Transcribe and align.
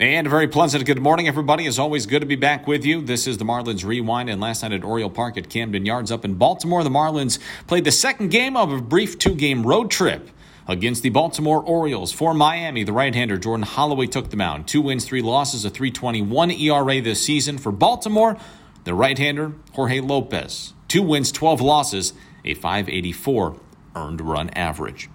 And 0.00 0.28
a 0.28 0.30
very 0.30 0.46
pleasant 0.46 0.86
good 0.86 1.02
morning, 1.02 1.26
everybody. 1.26 1.66
It's 1.66 1.76
always 1.76 2.06
good 2.06 2.20
to 2.20 2.26
be 2.26 2.36
back 2.36 2.68
with 2.68 2.84
you. 2.84 3.00
This 3.00 3.26
is 3.26 3.38
the 3.38 3.44
Marlins 3.44 3.84
Rewind. 3.84 4.30
And 4.30 4.40
last 4.40 4.62
night 4.62 4.70
at 4.70 4.84
Oriole 4.84 5.10
Park 5.10 5.36
at 5.36 5.48
Camden 5.48 5.84
Yards 5.84 6.12
up 6.12 6.24
in 6.24 6.34
Baltimore, 6.34 6.84
the 6.84 6.88
Marlins 6.88 7.40
played 7.66 7.82
the 7.82 7.90
second 7.90 8.28
game 8.28 8.56
of 8.56 8.70
a 8.70 8.80
brief 8.80 9.18
two 9.18 9.34
game 9.34 9.66
road 9.66 9.90
trip 9.90 10.30
against 10.68 11.02
the 11.02 11.08
Baltimore 11.08 11.60
Orioles. 11.60 12.12
For 12.12 12.32
Miami, 12.32 12.84
the 12.84 12.92
right 12.92 13.12
hander 13.12 13.38
Jordan 13.38 13.66
Holloway 13.66 14.06
took 14.06 14.30
the 14.30 14.36
mound. 14.36 14.68
Two 14.68 14.82
wins, 14.82 15.04
three 15.04 15.20
losses, 15.20 15.64
a 15.64 15.70
321 15.70 16.52
ERA 16.52 17.00
this 17.00 17.20
season. 17.20 17.58
For 17.58 17.72
Baltimore, 17.72 18.36
the 18.84 18.94
right 18.94 19.18
hander 19.18 19.54
Jorge 19.72 19.98
Lopez. 19.98 20.74
Two 20.86 21.02
wins, 21.02 21.32
12 21.32 21.60
losses, 21.60 22.12
a 22.44 22.54
584 22.54 23.56
earned 23.96 24.20
run 24.20 24.50
average. 24.50 25.10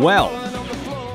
Well, 0.00 0.41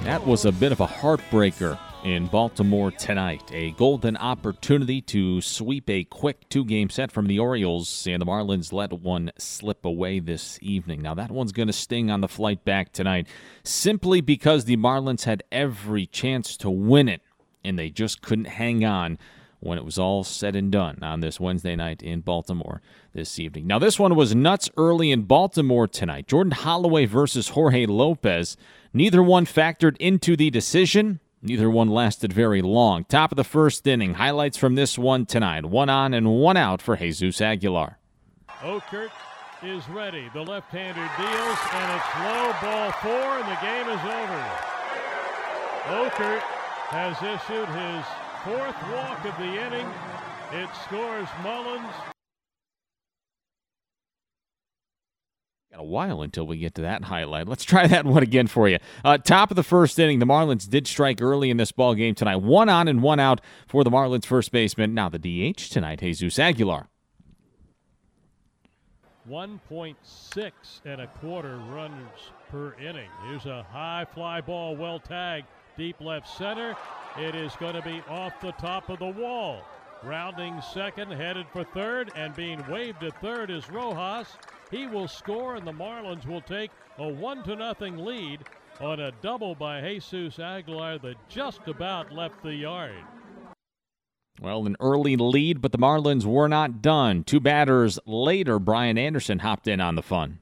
that 0.07 0.25
was 0.25 0.45
a 0.45 0.53
bit 0.53 0.71
of 0.71 0.79
a 0.79 0.87
heartbreaker 0.87 1.77
in 2.05 2.27
Baltimore 2.27 2.91
tonight. 2.91 3.43
A 3.53 3.71
golden 3.71 4.15
opportunity 4.15 5.01
to 5.01 5.41
sweep 5.41 5.89
a 5.89 6.05
quick 6.05 6.47
two 6.47 6.63
game 6.63 6.89
set 6.89 7.11
from 7.11 7.27
the 7.27 7.39
Orioles, 7.39 8.07
and 8.07 8.21
the 8.21 8.25
Marlins 8.25 8.71
let 8.71 8.93
one 8.93 9.33
slip 9.37 9.83
away 9.83 10.19
this 10.19 10.59
evening. 10.61 11.01
Now, 11.01 11.13
that 11.15 11.29
one's 11.29 11.51
going 11.51 11.67
to 11.67 11.73
sting 11.73 12.09
on 12.09 12.21
the 12.21 12.29
flight 12.29 12.63
back 12.63 12.93
tonight 12.93 13.27
simply 13.65 14.21
because 14.21 14.63
the 14.63 14.77
Marlins 14.77 15.25
had 15.25 15.43
every 15.51 16.05
chance 16.05 16.55
to 16.55 16.69
win 16.69 17.09
it, 17.09 17.21
and 17.65 17.77
they 17.77 17.89
just 17.89 18.21
couldn't 18.21 18.45
hang 18.45 18.85
on 18.85 19.17
when 19.59 19.77
it 19.77 19.83
was 19.83 19.99
all 19.99 20.23
said 20.23 20.55
and 20.55 20.71
done 20.71 20.99
on 21.01 21.19
this 21.19 21.37
Wednesday 21.37 21.75
night 21.75 22.01
in 22.01 22.21
Baltimore 22.21 22.81
this 23.11 23.39
evening. 23.39 23.67
Now, 23.67 23.77
this 23.77 23.99
one 23.99 24.15
was 24.15 24.33
nuts 24.33 24.69
early 24.77 25.11
in 25.11 25.23
Baltimore 25.23 25.85
tonight. 25.85 26.27
Jordan 26.27 26.51
Holloway 26.51 27.07
versus 27.07 27.49
Jorge 27.49 27.85
Lopez. 27.85 28.55
Neither 28.93 29.21
one 29.21 29.45
factored 29.45 29.97
into 29.97 30.35
the 30.35 30.49
decision. 30.49 31.19
Neither 31.41 31.69
one 31.69 31.89
lasted 31.89 32.33
very 32.33 32.61
long. 32.61 33.03
Top 33.05 33.31
of 33.31 33.35
the 33.35 33.43
first 33.43 33.85
inning. 33.85 34.15
Highlights 34.15 34.57
from 34.57 34.75
this 34.75 34.97
one 34.97 35.25
tonight. 35.25 35.65
One 35.65 35.89
on 35.89 36.13
and 36.13 36.35
one 36.35 36.57
out 36.57 36.81
for 36.81 36.95
Jesus 36.95 37.39
Aguilar. 37.41 37.97
Okert 38.61 39.11
is 39.63 39.87
ready. 39.89 40.29
The 40.33 40.41
left-hander 40.41 41.09
deals, 41.17 41.59
and 41.73 41.91
it's 41.95 42.11
low 42.25 42.53
ball 42.61 42.91
four, 43.03 43.39
and 43.39 43.47
the 43.47 43.59
game 43.61 43.87
is 43.87 44.01
over. 44.03 44.41
Okert 46.03 46.41
has 46.89 47.15
issued 47.21 47.69
his 47.69 48.05
fourth 48.43 48.75
walk 48.91 49.23
of 49.25 49.37
the 49.37 49.65
inning. 49.65 49.87
It 50.53 50.69
scores 50.85 51.27
Mullins. 51.43 52.16
Got 55.71 55.81
a 55.81 55.83
while 55.83 56.21
until 56.21 56.47
we 56.47 56.57
get 56.57 56.75
to 56.75 56.81
that 56.83 57.03
highlight. 57.03 57.47
Let's 57.47 57.65
try 57.65 57.87
that 57.87 58.05
one 58.05 58.23
again 58.23 58.47
for 58.47 58.69
you. 58.69 58.77
Uh, 59.03 59.17
top 59.17 59.51
of 59.51 59.55
the 59.55 59.63
first 59.63 59.99
inning, 59.99 60.19
the 60.19 60.25
Marlins 60.25 60.69
did 60.69 60.87
strike 60.87 61.21
early 61.21 61.49
in 61.49 61.57
this 61.57 61.73
ball 61.73 61.93
game 61.93 62.15
tonight. 62.15 62.37
One 62.37 62.69
on 62.69 62.87
and 62.87 63.01
one 63.01 63.19
out 63.19 63.41
for 63.67 63.83
the 63.83 63.91
Marlins 63.91 64.25
first 64.25 64.51
baseman. 64.51 64.93
Now 64.93 65.09
the 65.09 65.19
DH 65.19 65.69
tonight, 65.69 65.99
Jesus 65.99 66.39
Aguilar. 66.39 66.87
1.6 69.29 70.51
and 70.85 71.01
a 71.01 71.07
quarter 71.07 71.57
runs 71.57 72.31
per 72.49 72.73
inning. 72.75 73.09
Here's 73.27 73.45
a 73.45 73.63
high 73.63 74.05
fly 74.13 74.39
ball, 74.39 74.73
well 74.73 74.99
tagged, 75.01 75.47
deep 75.77 75.99
left 75.99 76.29
center. 76.29 76.77
It 77.19 77.35
is 77.35 77.53
going 77.57 77.75
to 77.75 77.81
be 77.81 78.01
off 78.07 78.39
the 78.39 78.53
top 78.53 78.89
of 78.89 78.99
the 78.99 79.09
wall. 79.09 79.63
Rounding 80.01 80.61
second, 80.61 81.11
headed 81.11 81.47
for 81.51 81.65
third, 81.65 82.11
and 82.15 82.33
being 82.35 82.63
waved 82.69 83.03
at 83.03 83.19
third 83.19 83.49
is 83.49 83.69
Rojas. 83.69 84.27
He 84.71 84.87
will 84.87 85.07
score, 85.07 85.55
and 85.55 85.65
the 85.65 85.71
Marlins 85.71 86.25
will 86.25 86.41
take 86.41 86.71
a 86.97 87.07
one 87.07 87.43
to 87.43 87.55
nothing 87.55 87.97
lead 87.97 88.41
on 88.81 88.99
a 88.99 89.11
double 89.21 89.55
by 89.55 89.81
Jesus 89.81 90.39
Aguilar 90.39 90.99
that 90.99 91.15
just 91.29 91.67
about 91.67 92.11
left 92.11 92.43
the 92.43 92.53
yard. 92.53 92.93
Well, 94.39 94.67
an 94.67 94.75
early 94.79 95.15
lead, 95.15 95.61
but 95.61 95.71
the 95.71 95.79
Marlins 95.79 96.25
were 96.25 96.47
not 96.47 96.81
done. 96.81 97.23
Two 97.23 97.39
batters 97.39 97.97
later, 98.05 98.59
Brian 98.59 98.97
Anderson 98.97 99.39
hopped 99.39 99.67
in 99.67 99.81
on 99.81 99.95
the 99.95 100.03
fun. 100.03 100.39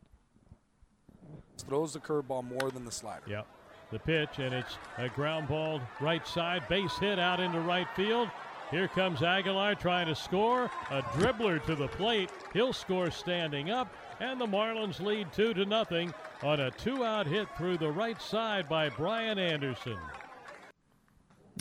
Throws 1.58 1.94
the 1.94 2.00
curveball 2.00 2.44
more 2.44 2.70
than 2.72 2.84
the 2.84 2.92
slider. 2.92 3.24
Yep. 3.28 3.48
The 3.92 4.00
pitch, 4.00 4.40
and 4.40 4.54
it's 4.54 4.78
a 4.98 5.08
ground 5.08 5.48
ball 5.48 5.80
right 6.02 6.28
side, 6.28 6.68
base 6.68 6.98
hit 6.98 7.18
out 7.18 7.40
into 7.40 7.60
right 7.62 7.88
field. 7.96 8.30
Here 8.72 8.88
comes 8.88 9.24
Aguilar 9.24 9.76
trying 9.76 10.08
to 10.08 10.16
score. 10.16 10.70
A 10.90 11.02
dribbler 11.02 11.64
to 11.66 11.76
the 11.76 11.88
plate. 11.88 12.30
He'll 12.52 12.74
score 12.74 13.10
standing 13.12 13.70
up. 13.70 13.94
And 14.20 14.40
the 14.40 14.46
Marlins 14.46 15.02
lead 15.02 15.32
two 15.34 15.54
to 15.54 15.66
nothing 15.66 16.14
on 16.42 16.60
a 16.60 16.72
two-out 16.72 17.28
hit 17.28 17.48
through 17.58 17.78
the 17.78 17.92
right 17.92 18.22
side 18.22 18.70
by 18.70 18.90
Brian 18.90 19.38
Anderson. 19.38 19.98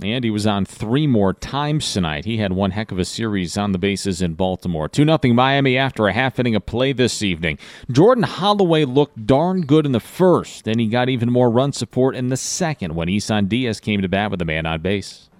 And 0.02 0.24
he 0.24 0.30
was 0.30 0.46
on 0.46 0.64
three 0.64 1.06
more 1.06 1.32
times 1.32 1.92
tonight. 1.92 2.24
He 2.24 2.38
had 2.38 2.52
one 2.52 2.72
heck 2.72 2.90
of 2.90 2.98
a 2.98 3.04
series 3.04 3.56
on 3.56 3.70
the 3.70 3.78
bases 3.78 4.20
in 4.20 4.34
Baltimore. 4.34 4.88
2 4.88 5.04
0 5.04 5.18
Miami 5.34 5.78
after 5.78 6.08
a 6.08 6.12
half 6.12 6.38
inning 6.38 6.56
of 6.56 6.66
play 6.66 6.92
this 6.92 7.22
evening. 7.22 7.58
Jordan 7.90 8.24
Holloway 8.24 8.84
looked 8.84 9.26
darn 9.26 9.62
good 9.62 9.86
in 9.86 9.92
the 9.92 10.00
first, 10.00 10.66
and 10.66 10.80
he 10.80 10.88
got 10.88 11.08
even 11.08 11.30
more 11.30 11.48
run 11.48 11.72
support 11.72 12.16
in 12.16 12.28
the 12.28 12.36
second 12.36 12.96
when 12.96 13.08
Isan 13.08 13.46
Diaz 13.46 13.78
came 13.78 14.02
to 14.02 14.08
bat 14.08 14.32
with 14.32 14.42
a 14.42 14.44
man 14.44 14.66
on 14.66 14.80
base. 14.80 15.30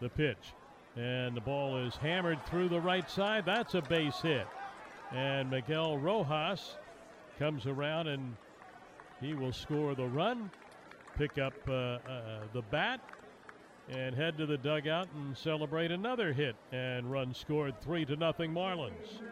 The 0.00 0.10
pitch. 0.10 0.52
And 0.96 1.34
the 1.34 1.40
ball 1.40 1.78
is 1.78 1.96
hammered 1.96 2.44
through 2.46 2.68
the 2.68 2.80
right 2.80 3.08
side. 3.10 3.46
That's 3.46 3.74
a 3.74 3.80
base 3.82 4.20
hit. 4.20 4.46
And 5.12 5.50
Miguel 5.50 5.98
Rojas 5.98 6.76
comes 7.38 7.66
around 7.66 8.08
and 8.08 8.36
he 9.20 9.34
will 9.34 9.52
score 9.52 9.94
the 9.94 10.06
run, 10.06 10.50
pick 11.16 11.38
up 11.38 11.54
uh, 11.68 11.72
uh, 11.72 11.98
the 12.52 12.62
bat, 12.70 13.00
and 13.90 14.14
head 14.14 14.36
to 14.38 14.46
the 14.46 14.58
dugout 14.58 15.08
and 15.14 15.36
celebrate 15.36 15.90
another 15.90 16.32
hit 16.32 16.56
and 16.72 17.10
run 17.10 17.34
scored 17.34 17.80
three 17.80 18.04
to 18.04 18.16
nothing 18.16 18.52
Marlins. 18.52 19.22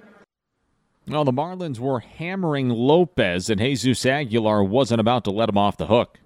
Well, 1.09 1.25
the 1.25 1.33
Marlins 1.33 1.79
were 1.79 2.01
hammering 2.01 2.69
Lopez, 2.69 3.49
and 3.49 3.61
Jesus 3.61 4.05
Aguilar 4.05 4.65
wasn't 4.65 5.01
about 5.01 5.25
to 5.25 5.31
let 5.31 5.49
him 5.49 5.59
off 5.59 5.77
the 5.77 5.87
hook. 5.87 6.19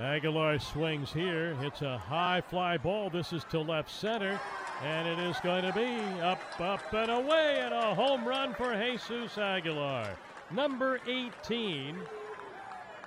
Aguilar 0.00 0.58
swings 0.58 1.10
here, 1.10 1.54
hits 1.54 1.80
a 1.80 1.96
high 1.96 2.42
fly 2.42 2.76
ball. 2.76 3.08
This 3.08 3.32
is 3.32 3.44
to 3.44 3.60
left 3.60 3.90
center, 3.90 4.38
and 4.84 5.08
it 5.08 5.18
is 5.18 5.36
going 5.40 5.64
to 5.64 5.72
be 5.72 6.20
up, 6.20 6.38
up, 6.60 6.92
and 6.92 7.10
away, 7.10 7.60
and 7.60 7.72
a 7.72 7.94
home 7.94 8.28
run 8.28 8.52
for 8.52 8.74
Jesus 8.74 9.38
Aguilar, 9.38 10.06
number 10.50 11.00
18. 11.08 11.96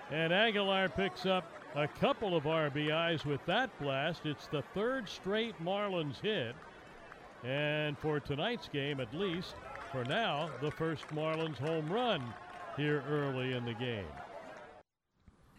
And 0.10 0.34
Aguilar 0.34 0.90
picks 0.90 1.28
up 1.28 1.46
a 1.76 1.88
couple 1.88 2.36
of 2.36 2.46
RBIs 2.46 3.24
with 3.24 3.46
that 3.46 3.70
blast. 3.80 4.26
It's 4.26 4.48
the 4.48 4.64
third 4.74 5.08
straight 5.08 5.64
Marlins 5.64 6.20
hit. 6.20 6.56
And 7.44 8.00
for 8.00 8.20
tonight's 8.20 8.68
game, 8.68 9.00
at 9.00 9.14
least, 9.14 9.54
for 9.92 10.04
now, 10.06 10.50
the 10.60 10.72
first 10.72 11.08
Marlins 11.10 11.58
home 11.58 11.88
run 11.88 12.24
here 12.76 13.04
early 13.08 13.54
in 13.54 13.64
the 13.64 13.76
game. 13.76 14.08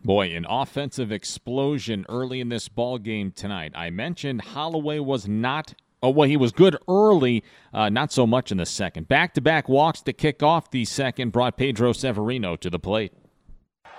Boy, 0.03 0.35
an 0.35 0.47
offensive 0.49 1.13
explosion 1.13 2.07
early 2.09 2.41
in 2.41 2.49
this 2.49 2.69
ball 2.69 2.97
game 2.97 3.33
tonight. 3.33 3.73
I 3.75 3.91
mentioned 3.91 4.41
Holloway 4.41 4.99
was 4.99 5.29
not. 5.29 5.75
Oh, 6.03 6.09
well, 6.09 6.27
he 6.27 6.39
was 6.39 6.53
good 6.53 6.79
early, 6.89 7.45
uh, 7.75 7.91
not 7.91 8.11
so 8.11 8.27
much 8.27 8.51
in 8.51 8.57
the 8.57 8.65
second. 8.65 9.09
Back 9.09 9.35
to 9.35 9.43
back 9.43 9.69
walks 9.69 10.01
to 10.03 10.15
kick 10.15 10.43
off 10.43 10.71
the 10.71 10.87
second 10.87 11.33
brought 11.33 11.59
Pedro 11.59 11.93
Severino 11.93 12.57
to 12.57 12.71
the 12.71 12.79
plate. 12.79 13.13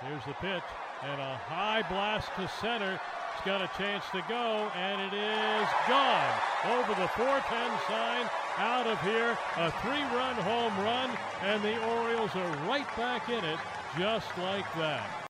Here's 0.00 0.24
the 0.24 0.32
pitch, 0.32 0.64
and 1.04 1.20
a 1.20 1.36
high 1.36 1.82
blast 1.88 2.30
to 2.34 2.50
center. 2.60 3.00
It's 3.34 3.46
got 3.46 3.62
a 3.62 3.70
chance 3.78 4.04
to 4.10 4.24
go, 4.28 4.70
and 4.74 5.00
it 5.02 5.16
is 5.16 5.68
gone. 5.86 6.34
Over 6.64 7.00
the 7.00 7.06
410 7.14 7.78
sign, 7.86 8.28
out 8.58 8.88
of 8.88 9.00
here. 9.02 9.38
A 9.58 9.70
three 9.82 10.02
run 10.18 10.34
home 10.42 10.76
run, 10.84 11.10
and 11.42 11.62
the 11.62 11.80
Orioles 11.94 12.34
are 12.34 12.56
right 12.66 12.88
back 12.96 13.28
in 13.28 13.44
it, 13.44 13.58
just 13.96 14.26
like 14.38 14.66
that. 14.74 15.28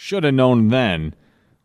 Should 0.00 0.22
have 0.22 0.34
known 0.34 0.68
then. 0.68 1.16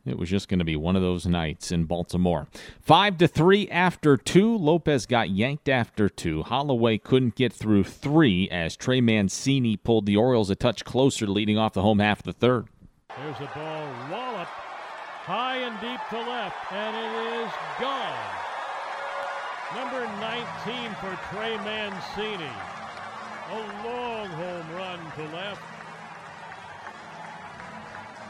It 0.07 0.17
was 0.17 0.27
just 0.27 0.47
going 0.47 0.57
to 0.57 0.65
be 0.65 0.75
one 0.75 0.95
of 0.95 1.03
those 1.03 1.27
nights 1.27 1.71
in 1.71 1.85
Baltimore. 1.85 2.47
Five 2.81 3.19
to 3.19 3.27
three 3.27 3.69
after 3.69 4.17
two. 4.17 4.57
Lopez 4.57 5.05
got 5.05 5.29
yanked 5.29 5.69
after 5.69 6.09
two. 6.09 6.41
Holloway 6.41 6.97
couldn't 6.97 7.35
get 7.35 7.53
through 7.53 7.83
three 7.83 8.49
as 8.49 8.75
Trey 8.75 9.01
Mancini 9.01 9.77
pulled 9.77 10.07
the 10.07 10.17
Orioles 10.17 10.49
a 10.49 10.55
touch 10.55 10.83
closer, 10.83 11.27
leading 11.27 11.59
off 11.59 11.73
the 11.73 11.83
home 11.83 11.99
half 11.99 12.21
of 12.21 12.23
the 12.23 12.33
third. 12.33 12.65
There's 13.15 13.37
a 13.37 13.51
ball 13.53 13.87
wallop 14.09 14.47
High 14.47 15.57
and 15.57 15.79
deep 15.79 16.01
to 16.09 16.17
left, 16.27 16.73
and 16.73 16.95
it 16.97 17.45
is 17.45 17.51
gone. 17.79 18.33
Number 19.77 20.07
19 20.19 20.89
for 20.95 21.15
Trey 21.29 21.55
Mancini. 21.57 22.49
A 23.51 23.59
long 23.85 24.27
home 24.27 24.75
run 24.75 24.99
to 25.17 25.35
left. 25.35 25.82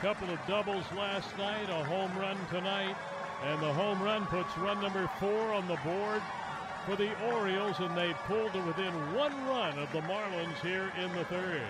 Couple 0.04 0.32
of 0.32 0.48
doubles 0.48 0.84
last 0.98 1.38
night, 1.38 1.70
a 1.70 1.82
home 1.86 2.12
run 2.20 2.36
tonight, 2.52 2.98
and 3.46 3.62
the 3.62 3.72
home 3.72 4.04
run 4.04 4.26
puts 4.26 4.58
run 4.58 4.82
number 4.82 5.10
four 5.18 5.54
on 5.54 5.66
the 5.70 5.78
board 5.78 6.22
for 6.86 6.98
the 6.98 7.18
Orioles, 7.32 7.80
and 7.80 7.96
they 7.96 8.12
pulled 8.26 8.52
to 8.52 8.60
within 8.64 8.92
one 9.16 9.32
run 9.48 9.80
of 9.80 9.90
the 9.94 10.02
Marlins 10.02 10.60
here 10.62 10.92
in 11.02 11.10
the 11.14 11.24
third. 11.24 11.62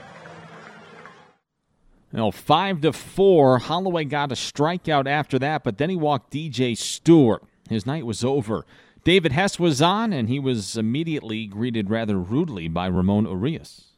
You 2.12 2.32
five 2.32 2.82
to 2.82 2.92
four. 2.92 3.60
Holloway 3.60 4.06
got 4.06 4.32
a 4.32 4.36
strikeout 4.36 5.06
after 5.06 5.38
that, 5.38 5.64
but 5.64 5.78
then 5.78 5.92
he 5.92 5.96
walked 5.96 6.34
DJ 6.34 6.76
Stewart. 6.76 7.44
His 7.70 7.86
night 7.86 8.04
was 8.04 8.24
over. 8.24 8.66
David 9.04 9.34
Hess 9.34 9.60
was 9.60 9.80
on, 9.80 10.12
and 10.12 10.28
he 10.28 10.40
was 10.40 10.76
immediately 10.76 11.46
greeted 11.46 11.92
rather 11.92 12.18
rudely 12.18 12.68
by 12.68 12.88
Ramon 12.88 13.26
Urias. 13.26 13.93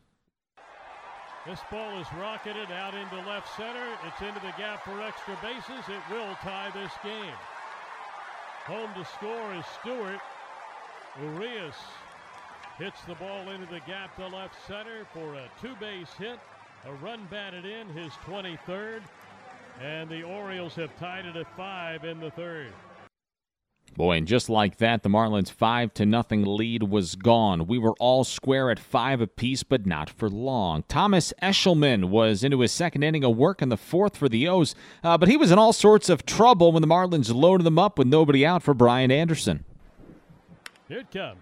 This 1.46 1.60
ball 1.70 2.00
is 2.00 2.08
rocketed 2.20 2.72
out 2.72 2.96
into 2.96 3.18
left 3.30 3.56
center. 3.56 3.86
It's 4.08 4.20
into 4.20 4.40
the 4.40 4.54
gap 4.58 4.84
for 4.84 5.00
extra 5.02 5.38
bases. 5.44 5.86
It 5.88 6.02
will 6.12 6.34
tie 6.42 6.72
this 6.74 6.92
game. 7.04 7.38
Home 8.66 8.90
to 8.96 9.06
score 9.06 9.54
is 9.54 9.66
Stewart. 9.80 10.20
Urias 11.22 11.76
hits 12.80 13.00
the 13.08 13.14
ball 13.16 13.48
into 13.50 13.68
the 13.68 13.80
gap 13.82 14.16
to 14.16 14.28
left 14.28 14.56
center 14.66 15.06
for 15.14 15.36
a 15.36 15.48
two 15.62 15.76
base 15.80 16.12
hit. 16.18 16.40
A 16.88 16.94
run 16.94 17.28
batted 17.30 17.64
in, 17.64 17.90
his 17.90 18.12
23rd. 18.26 19.02
And 19.84 20.10
the 20.10 20.24
Orioles 20.24 20.74
have 20.76 20.98
tied 20.98 21.28
it 21.28 21.36
at 21.36 21.56
five 21.56 22.06
in 22.06 22.20
the 22.20 22.32
third. 22.32 22.74
Boy, 23.96 24.18
and 24.18 24.28
just 24.28 24.50
like 24.50 24.78
that, 24.78 25.04
the 25.04 25.10
Marlins' 25.10 25.50
five 25.50 25.94
to 25.94 26.06
nothing 26.06 26.44
lead 26.44 26.84
was 26.84 27.16
gone. 27.16 27.66
We 27.66 27.78
were 27.78 27.94
all 27.98 28.26
square 28.26 28.70
at 28.70 28.78
five 28.78 29.22
apiece, 29.22 29.64
but 29.64 29.86
not 29.86 30.10
for 30.10 30.30
long. 30.30 30.84
Thomas 30.90 31.34
Eshelman 31.42 32.10
was 32.10 32.44
into 32.44 32.60
his 32.60 32.74
second 32.74 33.04
inning 33.04 33.24
of 33.24 33.38
work 33.38 33.62
in 33.62 33.70
the 33.70 33.78
fourth 33.78 34.18
for 34.18 34.28
the 34.28 34.50
O's, 34.50 34.76
uh, 35.02 35.18
but 35.18 35.30
he 35.30 35.38
was 35.38 35.50
in 35.50 35.58
all 35.58 35.72
sorts 35.72 36.10
of 36.10 36.26
trouble 36.26 36.74
when 36.74 36.82
the 36.82 36.88
Marlins 36.90 37.34
loaded 37.34 37.64
them 37.64 37.80
up 37.80 37.98
with 37.98 38.08
nobody 38.08 38.46
out 38.46 38.64
for 38.64 38.74
Brian 38.74 39.12
Anderson. 39.12 39.64
Here 40.90 41.00
it 41.00 41.12
comes. 41.12 41.40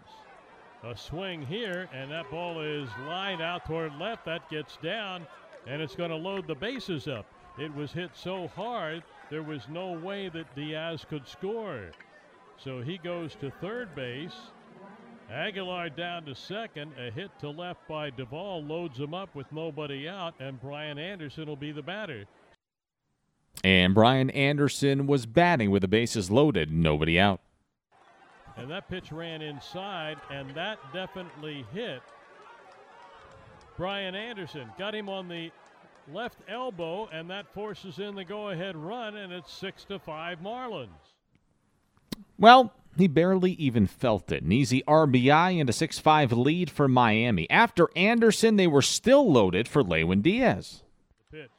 A 0.83 0.95
swing 0.95 1.41
here, 1.41 1.89
and 1.91 2.11
that 2.11 2.29
ball 2.29 2.61
is 2.61 2.87
lined 3.07 3.41
out 3.41 3.65
toward 3.65 3.97
left. 3.97 4.25
That 4.25 4.47
gets 4.49 4.77
down, 4.77 5.25
and 5.65 5.81
it's 5.81 5.95
going 5.95 6.11
to 6.11 6.15
load 6.15 6.45
the 6.45 6.55
bases 6.55 7.07
up. 7.07 7.25
It 7.57 7.73
was 7.73 7.91
hit 7.91 8.11
so 8.13 8.47
hard, 8.49 9.01
there 9.29 9.43
was 9.43 9.61
no 9.69 9.93
way 9.93 10.29
that 10.29 10.53
Diaz 10.55 11.05
could 11.09 11.27
score. 11.27 11.91
So 12.57 12.81
he 12.81 12.97
goes 12.97 13.35
to 13.35 13.51
third 13.61 13.93
base. 13.95 14.35
Aguilar 15.31 15.89
down 15.89 16.25
to 16.25 16.35
second. 16.35 16.91
A 16.97 17.09
hit 17.09 17.31
to 17.39 17.49
left 17.49 17.87
by 17.87 18.09
Duvall 18.09 18.63
loads 18.63 18.99
him 18.99 19.13
up 19.13 19.33
with 19.35 19.51
nobody 19.51 20.07
out, 20.07 20.33
and 20.39 20.61
Brian 20.61 20.97
Anderson 20.97 21.47
will 21.47 21.55
be 21.55 21.71
the 21.71 21.81
batter. 21.81 22.25
And 23.63 23.93
Brian 23.93 24.29
Anderson 24.31 25.07
was 25.07 25.25
batting 25.25 25.71
with 25.71 25.81
the 25.81 25.87
bases 25.87 26.29
loaded, 26.29 26.71
nobody 26.71 27.19
out. 27.19 27.39
And 28.57 28.69
that 28.69 28.89
pitch 28.89 29.11
ran 29.11 29.41
inside, 29.41 30.17
and 30.29 30.53
that 30.55 30.77
definitely 30.93 31.65
hit 31.73 32.01
Brian 33.77 34.15
Anderson. 34.15 34.69
Got 34.77 34.93
him 34.93 35.09
on 35.09 35.27
the 35.27 35.51
left 36.11 36.39
elbow, 36.47 37.07
and 37.11 37.29
that 37.29 37.51
forces 37.53 37.99
in 37.99 38.13
the 38.15 38.23
go 38.23 38.49
ahead 38.49 38.75
run, 38.75 39.15
and 39.15 39.33
it's 39.33 39.51
6 39.53 39.85
to 39.85 39.97
5 39.97 40.39
Marlins. 40.39 41.12
Well, 42.37 42.73
he 42.97 43.07
barely 43.07 43.53
even 43.53 43.87
felt 43.87 44.31
it. 44.31 44.43
An 44.43 44.51
easy 44.51 44.83
RBI 44.87 45.59
and 45.59 45.69
a 45.69 45.73
6 45.73 45.99
5 45.99 46.31
lead 46.31 46.69
for 46.69 46.87
Miami. 46.87 47.49
After 47.49 47.89
Anderson, 47.95 48.55
they 48.55 48.67
were 48.67 48.81
still 48.81 49.31
loaded 49.31 49.67
for 49.67 49.83
Lewin 49.83 50.21
Diaz. 50.21 50.83
The 51.31 51.37
pitch. 51.37 51.51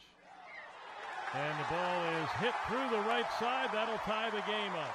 And 1.35 1.59
the 1.59 1.75
ball 1.75 2.05
is 2.23 2.31
hit 2.41 2.55
through 2.69 2.97
the 2.97 3.03
right 3.09 3.27
side. 3.39 3.71
That'll 3.73 3.99
tie 3.99 4.31
the 4.31 4.43
game 4.51 4.73
up. 4.73 4.95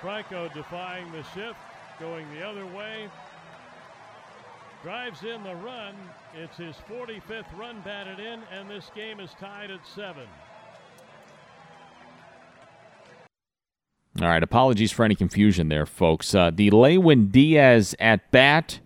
Franco 0.00 0.48
defying 0.52 1.12
the 1.12 1.22
shift, 1.32 1.58
going 2.00 2.26
the 2.34 2.44
other 2.44 2.66
way. 2.66 3.08
Drives 4.82 5.22
in 5.22 5.44
the 5.44 5.54
run. 5.54 5.94
It's 6.34 6.56
his 6.56 6.74
45th 6.90 7.56
run 7.56 7.80
batted 7.82 8.18
in, 8.18 8.40
and 8.52 8.68
this 8.68 8.90
game 8.96 9.20
is 9.20 9.30
tied 9.38 9.70
at 9.70 9.86
seven. 9.86 10.26
All 14.22 14.28
right, 14.28 14.42
apologies 14.42 14.92
for 14.92 15.04
any 15.04 15.16
confusion 15.16 15.68
there, 15.68 15.84
folks. 15.84 16.32
Uh, 16.32 16.52
the 16.54 16.70
Lewin 16.70 17.26
Diaz 17.26 17.96
at 17.98 18.30
bat 18.30 18.78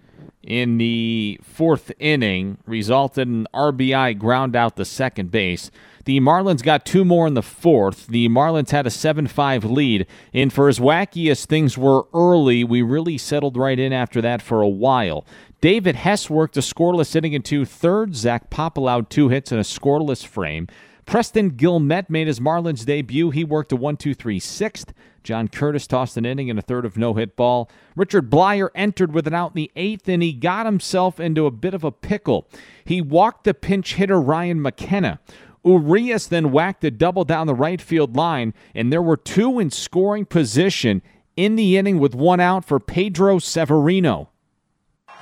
in 0.42 0.78
the 0.78 1.38
fourth 1.42 1.92
inning 1.98 2.56
resulted 2.64 3.28
in 3.28 3.46
RBI 3.52 4.18
ground 4.18 4.56
out 4.56 4.76
the 4.76 4.86
second 4.86 5.30
base. 5.30 5.70
The 6.06 6.20
Marlins 6.20 6.62
got 6.62 6.86
two 6.86 7.04
more 7.04 7.26
in 7.26 7.34
the 7.34 7.42
fourth. 7.42 8.06
The 8.06 8.30
Marlins 8.30 8.70
had 8.70 8.86
a 8.86 8.90
7 8.90 9.26
5 9.26 9.64
lead. 9.66 10.06
And 10.32 10.50
for 10.50 10.68
as 10.70 10.78
wacky 10.78 11.30
as 11.30 11.44
things 11.44 11.76
were 11.76 12.06
early, 12.14 12.64
we 12.64 12.80
really 12.80 13.18
settled 13.18 13.58
right 13.58 13.78
in 13.78 13.92
after 13.92 14.22
that 14.22 14.40
for 14.40 14.62
a 14.62 14.68
while. 14.68 15.26
David 15.60 15.96
Hess 15.96 16.30
worked 16.30 16.56
a 16.56 16.60
scoreless 16.60 17.14
inning 17.14 17.34
in 17.34 17.42
two 17.42 17.66
thirds. 17.66 18.20
Zach 18.20 18.48
Pop 18.48 18.78
allowed 18.78 19.10
two 19.10 19.28
hits 19.28 19.52
in 19.52 19.58
a 19.58 19.62
scoreless 19.62 20.24
frame. 20.24 20.66
Preston 21.06 21.52
Guilmet 21.52 22.10
made 22.10 22.26
his 22.26 22.40
Marlins 22.40 22.84
debut. 22.84 23.30
He 23.30 23.44
worked 23.44 23.72
a 23.72 23.76
1 23.76 23.96
2 23.96 24.12
3 24.12 24.40
sixth. 24.40 24.92
John 25.22 25.48
Curtis 25.48 25.86
tossed 25.86 26.16
an 26.16 26.26
inning 26.26 26.50
and 26.50 26.58
a 26.58 26.62
third 26.62 26.84
of 26.84 26.96
no 26.96 27.14
hit 27.14 27.36
ball. 27.36 27.70
Richard 27.96 28.30
Bleier 28.30 28.70
entered 28.74 29.12
with 29.12 29.26
an 29.26 29.34
out 29.34 29.52
in 29.52 29.56
the 29.56 29.72
eighth, 29.74 30.08
and 30.08 30.22
he 30.22 30.32
got 30.32 30.66
himself 30.66 31.18
into 31.18 31.46
a 31.46 31.50
bit 31.50 31.74
of 31.74 31.82
a 31.82 31.90
pickle. 31.90 32.48
He 32.84 33.00
walked 33.00 33.44
the 33.44 33.54
pinch 33.54 33.94
hitter 33.94 34.20
Ryan 34.20 34.60
McKenna. 34.60 35.20
Urias 35.64 36.28
then 36.28 36.52
whacked 36.52 36.84
a 36.84 36.92
double 36.92 37.24
down 37.24 37.48
the 37.48 37.54
right 37.54 37.80
field 37.80 38.14
line, 38.14 38.54
and 38.74 38.92
there 38.92 39.02
were 39.02 39.16
two 39.16 39.58
in 39.58 39.70
scoring 39.70 40.24
position 40.24 41.02
in 41.36 41.56
the 41.56 41.76
inning 41.76 41.98
with 41.98 42.14
one 42.14 42.38
out 42.38 42.64
for 42.64 42.78
Pedro 42.78 43.40
Severino. 43.40 44.28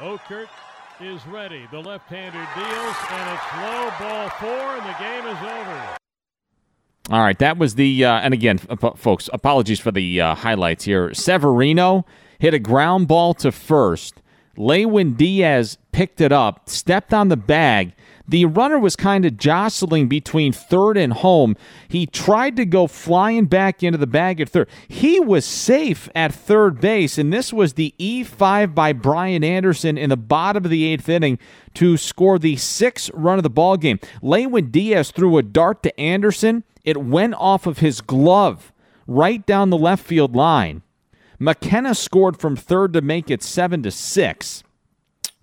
Oh, 0.01 0.19
Okert 0.19 0.49
is 1.05 1.27
ready. 1.27 1.67
The 1.71 1.81
left-hander 1.81 2.47
deals, 2.57 2.97
and 3.11 3.31
it's 3.35 3.45
low 3.57 3.91
ball 4.01 4.29
four, 4.41 4.77
and 4.77 4.83
the 4.83 4.97
game 4.99 5.27
is 5.27 5.39
over. 5.43 5.97
All 7.11 7.21
right, 7.21 7.39
that 7.39 7.59
was 7.59 7.75
the 7.75 8.05
uh, 8.05 8.21
and 8.21 8.33
again, 8.33 8.59
folks, 8.59 9.29
apologies 9.33 9.79
for 9.79 9.93
the 9.93 10.21
uh, 10.21 10.35
highlights 10.35 10.85
here. 10.85 11.13
Severino 11.13 12.07
hit 12.39 12.55
a 12.55 12.59
ground 12.59 13.09
ball 13.09 13.35
to 13.35 13.53
first. 13.53 14.23
Lewin 14.57 15.15
Diaz 15.15 15.77
picked 15.93 16.21
it 16.21 16.33
up, 16.33 16.69
stepped 16.69 17.13
on 17.13 17.29
the 17.29 17.37
bag, 17.37 17.93
the 18.27 18.47
runner 18.47 18.79
was 18.79 18.97
kind 18.97 19.25
of 19.25 19.37
jostling 19.37 20.09
between 20.09 20.53
third 20.53 20.97
and 20.97 21.13
home. 21.13 21.57
He 21.89 22.07
tried 22.07 22.57
to 22.57 22.65
go 22.65 22.87
flying 22.87 23.47
back 23.47 23.83
into 23.83 23.99
the 23.99 24.07
bag 24.07 24.41
at 24.41 24.49
third. 24.49 24.69
He 24.89 25.21
was 25.21 25.45
safe 25.45 26.09
at 26.15 26.33
third 26.33 26.81
base, 26.81 27.19
and 27.19 27.33
this 27.33 27.53
was 27.53 27.75
the 27.75 27.95
E5 27.99 28.75
by 28.75 28.93
Brian 28.93 29.45
Anderson 29.45 29.99
in 29.99 30.11
the 30.11 30.17
bottom 30.17 30.65
of 30.65 30.71
the 30.71 30.85
eighth 30.85 31.09
inning 31.09 31.39
to 31.75 31.97
score 31.97 32.39
the 32.39 32.57
sixth 32.57 33.11
run 33.13 33.39
of 33.39 33.43
the 33.43 33.51
ball 33.51 33.77
game. 33.77 34.01
Lewin 34.23 34.71
Diaz 34.71 35.11
threw 35.11 35.37
a 35.37 35.43
dart 35.43 35.83
to 35.83 36.01
Anderson. 36.01 36.65
It 36.83 37.03
went 37.03 37.35
off 37.35 37.67
of 37.67 37.79
his 37.79 38.01
glove 38.01 38.73
right 39.07 39.45
down 39.45 39.71
the 39.71 39.77
left 39.77 40.05
field 40.05 40.35
line. 40.35 40.83
McKenna 41.39 41.95
scored 41.95 42.39
from 42.39 42.57
third 42.57 42.93
to 42.95 43.03
make 43.03 43.31
it 43.31 43.43
seven 43.43 43.83
to 43.83 43.91
six. 43.91 44.63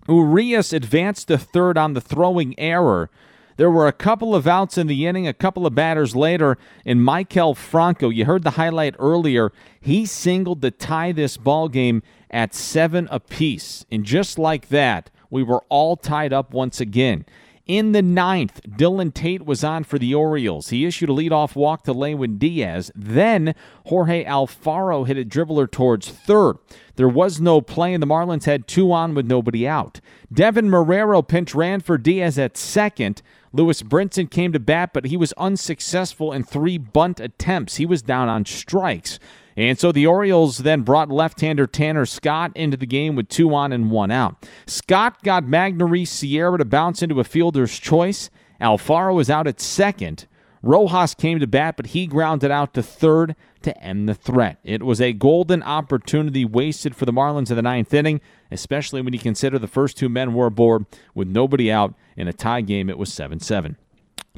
Urias 0.08 0.72
advanced 0.72 1.28
to 1.28 1.38
third 1.38 1.78
on 1.78 1.94
the 1.94 2.00
throwing 2.00 2.58
error. 2.58 3.10
There 3.56 3.70
were 3.70 3.86
a 3.86 3.92
couple 3.92 4.34
of 4.34 4.46
outs 4.46 4.78
in 4.78 4.86
the 4.86 5.06
inning, 5.06 5.28
a 5.28 5.34
couple 5.34 5.66
of 5.66 5.74
batters 5.74 6.16
later, 6.16 6.56
and 6.86 7.00
Maikel 7.00 7.56
Franco, 7.56 8.08
you 8.08 8.24
heard 8.24 8.44
the 8.44 8.52
highlight 8.52 8.96
earlier, 8.98 9.52
he 9.80 10.06
singled 10.06 10.62
to 10.62 10.70
tie 10.70 11.12
this 11.12 11.36
ball 11.36 11.68
game 11.68 12.02
at 12.30 12.54
seven 12.54 13.06
apiece. 13.10 13.84
And 13.90 14.04
just 14.04 14.38
like 14.38 14.68
that, 14.68 15.10
we 15.30 15.42
were 15.42 15.62
all 15.68 15.96
tied 15.96 16.32
up 16.32 16.52
once 16.52 16.80
again. 16.80 17.24
In 17.66 17.92
the 17.92 18.02
ninth, 18.02 18.60
Dylan 18.68 19.14
Tate 19.14 19.46
was 19.46 19.62
on 19.62 19.84
for 19.84 19.98
the 19.98 20.14
Orioles. 20.14 20.70
He 20.70 20.84
issued 20.84 21.08
a 21.08 21.12
leadoff 21.12 21.54
walk 21.54 21.84
to 21.84 21.92
Lewin 21.92 22.36
Diaz. 22.36 22.90
Then 22.94 23.54
Jorge 23.86 24.24
Alfaro 24.24 25.06
hit 25.06 25.16
a 25.16 25.24
dribbler 25.24 25.70
towards 25.70 26.08
third. 26.08 26.56
There 26.96 27.08
was 27.08 27.40
no 27.40 27.60
play, 27.60 27.94
and 27.94 28.02
the 28.02 28.06
Marlins 28.06 28.44
had 28.44 28.66
two 28.68 28.92
on 28.92 29.14
with 29.14 29.26
nobody 29.26 29.66
out. 29.66 30.00
Deven 30.32 30.68
Marrero 30.68 31.26
pinch 31.26 31.54
ran 31.54 31.80
for 31.80 31.96
Diaz 31.98 32.38
at 32.38 32.56
second. 32.56 33.22
Lewis 33.52 33.82
Brinson 33.82 34.30
came 34.30 34.52
to 34.52 34.60
bat, 34.60 34.90
but 34.92 35.06
he 35.06 35.16
was 35.16 35.32
unsuccessful 35.34 36.32
in 36.32 36.42
three 36.44 36.78
bunt 36.78 37.20
attempts. 37.20 37.76
He 37.76 37.86
was 37.86 38.02
down 38.02 38.28
on 38.28 38.44
strikes. 38.44 39.18
And 39.56 39.78
so 39.78 39.92
the 39.92 40.06
Orioles 40.06 40.58
then 40.58 40.82
brought 40.82 41.10
left-hander 41.10 41.66
Tanner 41.66 42.06
Scott 42.06 42.52
into 42.54 42.76
the 42.76 42.86
game 42.86 43.16
with 43.16 43.28
two 43.28 43.54
on 43.54 43.72
and 43.72 43.90
one 43.90 44.10
out. 44.10 44.46
Scott 44.66 45.22
got 45.22 45.44
Magneuris 45.44 46.08
Sierra 46.08 46.56
to 46.56 46.64
bounce 46.64 47.02
into 47.02 47.20
a 47.20 47.24
fielder's 47.24 47.78
choice. 47.78 48.30
Alfaro 48.60 49.14
was 49.14 49.28
out 49.28 49.46
at 49.46 49.60
second. 49.60 50.26
Rojas 50.62 51.14
came 51.14 51.40
to 51.40 51.46
bat, 51.46 51.76
but 51.76 51.86
he 51.86 52.06
grounded 52.06 52.50
out 52.50 52.72
to 52.74 52.82
third 52.82 53.34
to 53.64 53.82
end 53.82 54.08
the 54.08 54.14
threat. 54.14 54.58
It 54.64 54.82
was 54.82 55.00
a 55.00 55.12
golden 55.12 55.62
opportunity 55.62 56.44
wasted 56.44 56.94
for 56.94 57.04
the 57.04 57.12
Marlins 57.12 57.50
in 57.50 57.56
the 57.56 57.62
ninth 57.62 57.92
inning, 57.92 58.20
especially 58.50 59.02
when 59.02 59.12
you 59.12 59.18
consider 59.18 59.58
the 59.58 59.66
first 59.66 59.96
two 59.96 60.08
men 60.08 60.34
were 60.34 60.46
aboard 60.46 60.86
with 61.14 61.28
nobody 61.28 61.70
out. 61.70 61.94
In 62.16 62.28
a 62.28 62.32
tie 62.32 62.60
game, 62.60 62.90
it 62.90 62.98
was 62.98 63.12
7 63.12 63.40
7. 63.40 63.76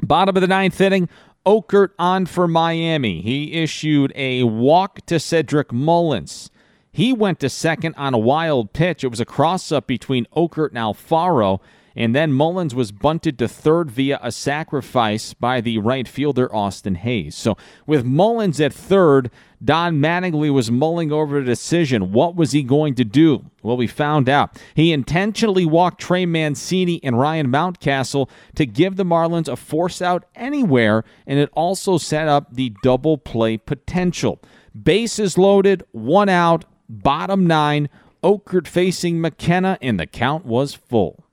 Bottom 0.01 0.35
of 0.35 0.41
the 0.41 0.47
ninth 0.47 0.79
inning, 0.79 1.09
Okert 1.45 1.89
on 1.99 2.25
for 2.25 2.47
Miami. 2.47 3.21
He 3.21 3.53
issued 3.53 4.11
a 4.15 4.43
walk 4.43 5.05
to 5.05 5.19
Cedric 5.19 5.71
Mullins. 5.71 6.49
He 6.91 7.11
went 7.11 7.39
to 7.41 7.49
second 7.49 7.93
on 7.97 8.13
a 8.13 8.17
wild 8.17 8.71
pitch. 8.71 9.03
It 9.03 9.09
was 9.09 9.19
a 9.19 9.25
cross 9.25 9.71
up 9.71 9.85
between 9.85 10.25
Okert 10.35 10.69
and 10.69 10.77
Alfaro. 10.77 11.59
And 11.95 12.13
then 12.13 12.33
Mullins 12.33 12.75
was 12.75 12.91
bunted 12.91 13.39
to 13.39 13.47
third 13.47 13.89
via 13.89 14.19
a 14.21 14.31
sacrifice 14.31 15.33
by 15.33 15.61
the 15.61 15.77
right 15.77 16.07
fielder, 16.07 16.53
Austin 16.53 16.95
Hays. 16.95 17.35
So 17.35 17.55
with 17.87 18.03
Mullins 18.03 18.59
at 18.59 18.73
third, 18.73 19.31
Don 19.63 19.95
Mattingly 19.95 20.51
was 20.51 20.69
mulling 20.69 21.11
over 21.11 21.37
a 21.37 21.45
decision. 21.45 22.11
What 22.11 22.35
was 22.35 22.51
he 22.51 22.63
going 22.63 22.95
to 22.95 23.05
do? 23.05 23.49
Well, 23.63 23.77
we 23.77 23.87
found 23.87 24.27
out. 24.27 24.61
He 24.75 24.91
intentionally 24.91 25.65
walked 25.65 26.01
Trey 26.01 26.25
Mancini 26.25 27.01
and 27.03 27.17
Ryan 27.17 27.47
Mountcastle 27.47 28.29
to 28.55 28.65
give 28.65 28.97
the 28.97 29.05
Marlins 29.05 29.47
a 29.47 29.55
force 29.55 30.01
out 30.01 30.25
anywhere, 30.35 31.03
and 31.25 31.39
it 31.39 31.49
also 31.53 31.97
set 31.97 32.27
up 32.27 32.53
the 32.53 32.73
double 32.83 33.17
play 33.17 33.57
potential. 33.57 34.41
Bases 34.79 35.37
loaded, 35.37 35.83
one 35.91 36.29
out, 36.29 36.65
bottom 36.89 37.47
nine. 37.47 37.89
Okert 38.23 38.67
facing 38.67 39.21
McKenna, 39.21 39.77
and 39.81 39.99
the 39.99 40.07
count 40.07 40.45
was 40.45 40.73
full. 40.73 41.24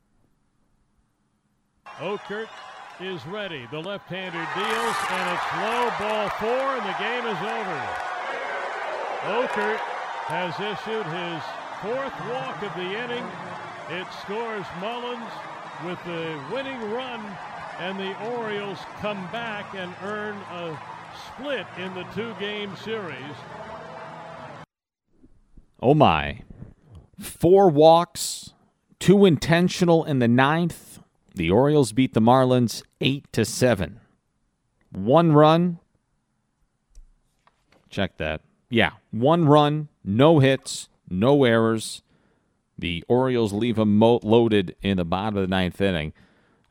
Okert 2.02 2.48
is 2.98 3.24
ready. 3.28 3.68
The 3.70 3.78
left-hander 3.78 4.48
deals, 4.56 4.96
and 5.08 5.30
it's 5.30 5.48
low 5.62 5.88
ball 6.00 6.28
four, 6.30 6.76
and 6.76 6.84
the 6.84 6.98
game 6.98 7.24
is 7.24 7.38
over. 7.38 7.78
Okert 9.38 9.78
has 10.26 10.52
issued 10.58 11.06
his 11.06 11.42
fourth 11.80 12.12
walk 12.28 12.60
of 12.60 12.74
the 12.74 12.98
inning. 12.98 13.24
It 13.90 14.06
scores 14.20 14.66
Mullins 14.80 15.30
with 15.86 16.02
the 16.04 16.42
winning 16.52 16.90
run, 16.90 17.20
and 17.78 17.96
the 17.96 18.18
Orioles 18.32 18.78
come 18.98 19.24
back 19.30 19.72
and 19.76 19.94
earn 20.02 20.34
a 20.34 20.76
split 21.28 21.66
in 21.78 21.94
the 21.94 22.02
two-game 22.14 22.76
series. 22.78 23.36
Oh 25.80 25.94
my. 25.94 26.40
Four 27.20 27.68
walks, 27.68 28.54
two 28.98 29.24
intentional 29.24 30.04
in 30.04 30.18
the 30.18 30.26
ninth, 30.26 30.98
the 31.34 31.50
Orioles 31.50 31.92
beat 31.92 32.14
the 32.14 32.20
Marlins 32.20 32.82
8 33.00 33.32
to 33.32 33.44
7. 33.44 34.00
One 34.90 35.32
run. 35.32 35.78
Check 37.88 38.18
that. 38.18 38.42
Yeah, 38.68 38.92
one 39.10 39.46
run, 39.46 39.88
no 40.02 40.38
hits, 40.38 40.88
no 41.08 41.44
errors. 41.44 42.02
The 42.78 43.04
Orioles 43.06 43.52
leave 43.52 43.76
them 43.76 44.00
loaded 44.00 44.76
in 44.82 44.96
the 44.96 45.04
bottom 45.04 45.36
of 45.36 45.42
the 45.42 45.48
ninth 45.48 45.80
inning. 45.80 46.14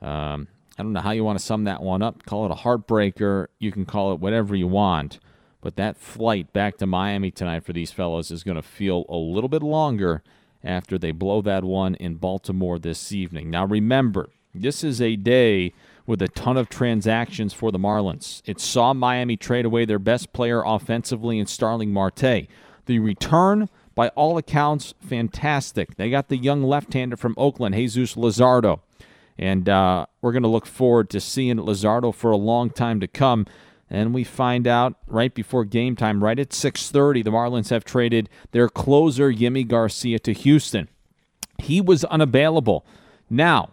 Um, 0.01 0.47
I 0.77 0.83
don't 0.83 0.93
know 0.93 1.01
how 1.01 1.11
you 1.11 1.23
want 1.23 1.37
to 1.37 1.45
sum 1.45 1.65
that 1.65 1.83
one 1.83 2.01
up. 2.01 2.25
Call 2.25 2.45
it 2.45 2.51
a 2.51 2.55
heartbreaker. 2.55 3.47
You 3.59 3.71
can 3.71 3.85
call 3.85 4.13
it 4.13 4.19
whatever 4.19 4.55
you 4.55 4.67
want. 4.67 5.19
But 5.61 5.75
that 5.75 5.95
flight 5.95 6.51
back 6.53 6.77
to 6.77 6.87
Miami 6.87 7.29
tonight 7.29 7.63
for 7.63 7.71
these 7.71 7.91
fellows 7.91 8.31
is 8.31 8.43
going 8.43 8.55
to 8.55 8.63
feel 8.63 9.05
a 9.07 9.15
little 9.15 9.47
bit 9.47 9.61
longer 9.61 10.23
after 10.63 10.97
they 10.97 11.11
blow 11.11 11.41
that 11.43 11.63
one 11.63 11.93
in 11.95 12.15
Baltimore 12.15 12.79
this 12.79 13.11
evening. 13.11 13.51
Now, 13.51 13.65
remember, 13.65 14.31
this 14.53 14.83
is 14.83 15.01
a 15.01 15.15
day 15.15 15.73
with 16.05 16.21
a 16.21 16.27
ton 16.27 16.57
of 16.57 16.69
transactions 16.69 17.53
for 17.53 17.71
the 17.71 17.79
Marlins. 17.79 18.41
It 18.45 18.59
saw 18.59 18.93
Miami 18.93 19.37
trade 19.37 19.65
away 19.65 19.85
their 19.85 19.99
best 19.99 20.33
player 20.33 20.63
offensively 20.65 21.39
in 21.39 21.45
Starling 21.45 21.93
Marte. 21.93 22.47
The 22.85 22.99
return, 22.99 23.69
by 23.95 24.09
all 24.09 24.37
accounts, 24.37 24.93
fantastic. 24.99 25.95
They 25.95 26.09
got 26.09 26.29
the 26.29 26.37
young 26.37 26.63
left 26.63 26.93
hander 26.93 27.15
from 27.15 27.35
Oakland, 27.37 27.75
Jesus 27.75 28.15
Luzardo. 28.15 28.81
And 29.37 29.69
uh, 29.69 30.07
we're 30.21 30.33
going 30.33 30.43
to 30.43 30.49
look 30.49 30.65
forward 30.65 31.09
to 31.11 31.19
seeing 31.19 31.57
Luzardo 31.57 32.13
for 32.13 32.31
a 32.31 32.37
long 32.37 32.69
time 32.69 32.99
to 32.99 33.07
come. 33.07 33.45
And 33.89 34.13
we 34.13 34.23
find 34.23 34.67
out 34.67 34.95
right 35.07 35.33
before 35.33 35.65
game 35.65 35.95
time, 35.95 36.23
right 36.23 36.39
at 36.39 36.49
6:30, 36.49 37.23
the 37.23 37.31
Marlins 37.31 37.69
have 37.69 37.83
traded 37.83 38.29
their 38.51 38.69
closer 38.69 39.31
Yimi 39.31 39.67
Garcia 39.67 40.19
to 40.19 40.33
Houston. 40.33 40.87
He 41.57 41.81
was 41.81 42.05
unavailable. 42.05 42.85
Now, 43.29 43.71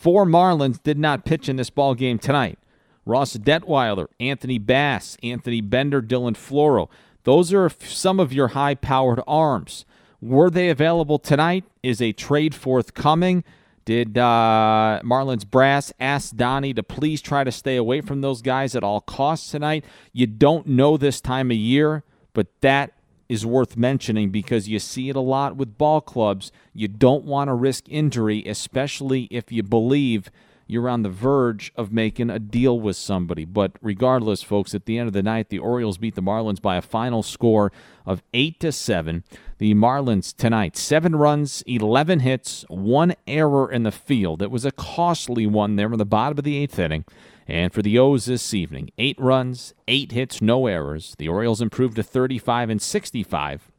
Four 0.00 0.24
Marlins 0.24 0.82
did 0.82 0.98
not 0.98 1.26
pitch 1.26 1.46
in 1.46 1.56
this 1.56 1.68
ball 1.68 1.94
game 1.94 2.18
tonight. 2.18 2.58
Ross 3.04 3.36
Detweiler, 3.36 4.06
Anthony 4.18 4.56
Bass, 4.56 5.18
Anthony 5.22 5.60
Bender, 5.60 6.00
Dylan 6.00 6.32
Floro. 6.32 6.88
Those 7.24 7.52
are 7.52 7.68
some 7.68 8.18
of 8.18 8.32
your 8.32 8.48
high 8.48 8.76
powered 8.76 9.20
arms. 9.26 9.84
Were 10.22 10.48
they 10.48 10.70
available 10.70 11.18
tonight? 11.18 11.64
Is 11.82 12.00
a 12.00 12.12
trade 12.12 12.54
forthcoming? 12.54 13.44
Did 13.84 14.16
uh, 14.16 15.00
Marlins 15.04 15.46
Brass 15.46 15.92
ask 16.00 16.34
Donnie 16.34 16.72
to 16.72 16.82
please 16.82 17.20
try 17.20 17.44
to 17.44 17.52
stay 17.52 17.76
away 17.76 18.00
from 18.00 18.22
those 18.22 18.40
guys 18.40 18.74
at 18.74 18.82
all 18.82 19.02
costs 19.02 19.50
tonight? 19.50 19.84
You 20.14 20.26
don't 20.26 20.66
know 20.66 20.96
this 20.96 21.20
time 21.20 21.50
of 21.50 21.58
year, 21.58 22.04
but 22.32 22.46
that 22.62 22.94
is 23.30 23.46
worth 23.46 23.76
mentioning 23.76 24.30
because 24.30 24.68
you 24.68 24.80
see 24.80 25.08
it 25.08 25.14
a 25.14 25.20
lot 25.20 25.56
with 25.56 25.78
ball 25.78 26.00
clubs. 26.00 26.50
You 26.74 26.88
don't 26.88 27.24
want 27.24 27.46
to 27.46 27.54
risk 27.54 27.84
injury, 27.88 28.42
especially 28.44 29.28
if 29.30 29.52
you 29.52 29.62
believe 29.62 30.32
you're 30.70 30.88
on 30.88 31.02
the 31.02 31.08
verge 31.08 31.72
of 31.76 31.92
making 31.92 32.30
a 32.30 32.38
deal 32.38 32.78
with 32.78 32.96
somebody. 32.96 33.44
But 33.44 33.72
regardless, 33.82 34.42
folks, 34.42 34.74
at 34.74 34.86
the 34.86 34.98
end 34.98 35.08
of 35.08 35.12
the 35.12 35.22
night, 35.22 35.48
the 35.48 35.58
Orioles 35.58 35.98
beat 35.98 36.14
the 36.14 36.22
Marlins 36.22 36.62
by 36.62 36.76
a 36.76 36.82
final 36.82 37.22
score 37.22 37.72
of 38.06 38.22
8 38.32 38.60
to 38.60 38.72
7. 38.72 39.24
The 39.58 39.74
Marlins 39.74 40.34
tonight, 40.34 40.76
7 40.76 41.16
runs, 41.16 41.62
11 41.66 42.20
hits, 42.20 42.64
1 42.68 43.14
error 43.26 43.70
in 43.70 43.82
the 43.82 43.92
field. 43.92 44.42
It 44.42 44.50
was 44.50 44.64
a 44.64 44.70
costly 44.70 45.46
one 45.46 45.76
there 45.76 45.92
in 45.92 45.98
the 45.98 46.06
bottom 46.06 46.38
of 46.38 46.44
the 46.44 46.66
8th 46.66 46.78
inning. 46.78 47.04
And 47.50 47.74
for 47.74 47.82
the 47.82 47.98
O's 47.98 48.26
this 48.26 48.54
evening, 48.54 48.90
eight 48.96 49.18
runs, 49.18 49.74
eight 49.88 50.12
hits, 50.12 50.40
no 50.40 50.68
errors. 50.68 51.16
The 51.18 51.28
Orioles 51.28 51.60
improved 51.60 51.96
to 51.96 52.02
35 52.04 52.70
and 52.70 52.80
65. 52.80 53.72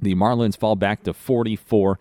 The 0.00 0.14
Marlins 0.14 0.56
fall 0.56 0.76
back 0.76 1.02
to 1.02 1.12
44 1.12 1.98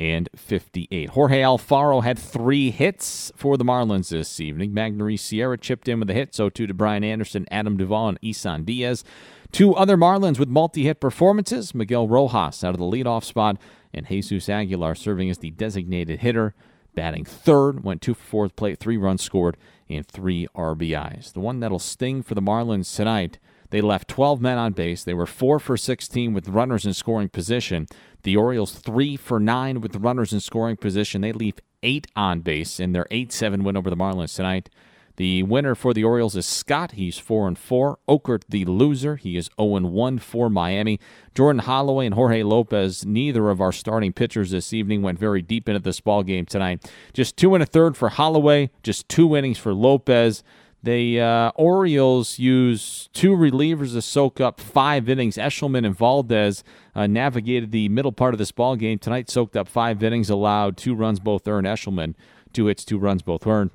and 0.00 0.30
58. 0.34 1.10
Jorge 1.10 1.42
Alfaro 1.42 2.02
had 2.02 2.18
three 2.18 2.70
hits 2.70 3.30
for 3.36 3.58
the 3.58 3.64
Marlins 3.66 4.08
this 4.08 4.40
evening. 4.40 4.72
Magneuris 4.72 5.20
Sierra 5.20 5.58
chipped 5.58 5.88
in 5.88 6.00
with 6.00 6.08
a 6.08 6.14
hit, 6.14 6.34
so 6.34 6.48
too 6.48 6.66
to 6.66 6.72
Brian 6.72 7.04
Anderson, 7.04 7.46
Adam 7.50 7.76
Duvall, 7.76 8.08
and 8.08 8.18
Isan 8.22 8.64
Diaz. 8.64 9.04
Two 9.52 9.74
other 9.74 9.98
Marlins 9.98 10.38
with 10.38 10.48
multi-hit 10.48 11.00
performances, 11.00 11.74
Miguel 11.74 12.08
Rojas 12.08 12.64
out 12.64 12.72
of 12.72 12.78
the 12.78 12.84
leadoff 12.86 13.24
spot, 13.24 13.58
and 13.92 14.06
Jesus 14.08 14.48
Aguilar 14.48 14.94
serving 14.94 15.28
as 15.28 15.36
the 15.36 15.50
designated 15.50 16.20
hitter 16.20 16.54
batting 16.94 17.26
third, 17.26 17.84
went 17.84 18.00
two 18.00 18.14
for 18.14 18.24
fourth 18.24 18.56
plate, 18.56 18.78
three 18.78 18.96
runs 18.96 19.22
scored, 19.22 19.58
and 19.90 20.06
three 20.06 20.48
RBIs. 20.56 21.34
The 21.34 21.40
one 21.40 21.60
that'll 21.60 21.78
sting 21.78 22.22
for 22.22 22.34
the 22.34 22.40
Marlins 22.40 22.96
tonight, 22.96 23.38
they 23.70 23.80
left 23.80 24.08
12 24.08 24.40
men 24.40 24.58
on 24.58 24.72
base. 24.72 25.04
They 25.04 25.14
were 25.14 25.26
four 25.26 25.58
for 25.58 25.76
16 25.76 26.34
with 26.34 26.48
runners 26.48 26.84
in 26.84 26.94
scoring 26.94 27.28
position. 27.28 27.86
The 28.22 28.36
Orioles 28.36 28.72
three 28.72 29.16
for 29.16 29.40
nine 29.40 29.80
with 29.80 29.96
runners 29.96 30.32
in 30.32 30.40
scoring 30.40 30.76
position. 30.76 31.22
They 31.22 31.32
leave 31.32 31.58
eight 31.82 32.06
on 32.14 32.40
base 32.40 32.78
in 32.78 32.92
their 32.92 33.06
8 33.10 33.32
7 33.32 33.64
win 33.64 33.76
over 33.76 33.90
the 33.90 33.96
Marlins 33.96 34.36
tonight. 34.36 34.68
The 35.16 35.42
winner 35.42 35.74
for 35.74 35.92
the 35.92 36.02
Orioles 36.02 36.34
is 36.34 36.46
Scott. 36.46 36.92
He's 36.92 37.18
4 37.18 37.48
and 37.48 37.58
4. 37.58 37.98
Okert, 38.08 38.44
the 38.48 38.64
loser, 38.64 39.16
he 39.16 39.36
is 39.36 39.50
0 39.60 39.76
and 39.76 39.92
1 39.92 40.18
for 40.18 40.48
Miami. 40.48 40.98
Jordan 41.34 41.60
Holloway 41.60 42.06
and 42.06 42.14
Jorge 42.14 42.42
Lopez, 42.42 43.04
neither 43.04 43.50
of 43.50 43.60
our 43.60 43.72
starting 43.72 44.14
pitchers 44.14 44.50
this 44.50 44.72
evening, 44.72 45.02
went 45.02 45.18
very 45.18 45.42
deep 45.42 45.68
into 45.68 45.80
this 45.80 46.00
ball 46.00 46.22
game 46.22 46.46
tonight. 46.46 46.90
Just 47.12 47.36
two 47.36 47.54
and 47.54 47.62
a 47.62 47.66
third 47.66 47.98
for 47.98 48.08
Holloway, 48.08 48.70
just 48.82 49.10
two 49.10 49.36
innings 49.36 49.58
for 49.58 49.74
Lopez. 49.74 50.42
The 50.82 51.20
uh, 51.20 51.52
Orioles 51.56 52.38
use 52.38 53.10
two 53.12 53.32
relievers 53.32 53.92
to 53.92 54.00
soak 54.00 54.40
up 54.40 54.60
five 54.60 55.08
innings. 55.10 55.36
Eshelman 55.36 55.84
and 55.84 55.94
Valdez 55.94 56.64
uh, 56.94 57.06
navigated 57.06 57.70
the 57.70 57.90
middle 57.90 58.12
part 58.12 58.32
of 58.32 58.38
this 58.38 58.50
ball 58.50 58.76
game 58.76 58.98
tonight. 58.98 59.28
Soaked 59.28 59.56
up 59.56 59.68
five 59.68 60.02
innings, 60.02 60.30
allowed 60.30 60.78
two 60.78 60.94
runs 60.94 61.20
both 61.20 61.46
earned. 61.46 61.66
Eshelman 61.66 62.14
two 62.52 62.66
hits, 62.66 62.84
two 62.84 62.98
runs 62.98 63.22
both 63.22 63.46
earned. 63.46 63.70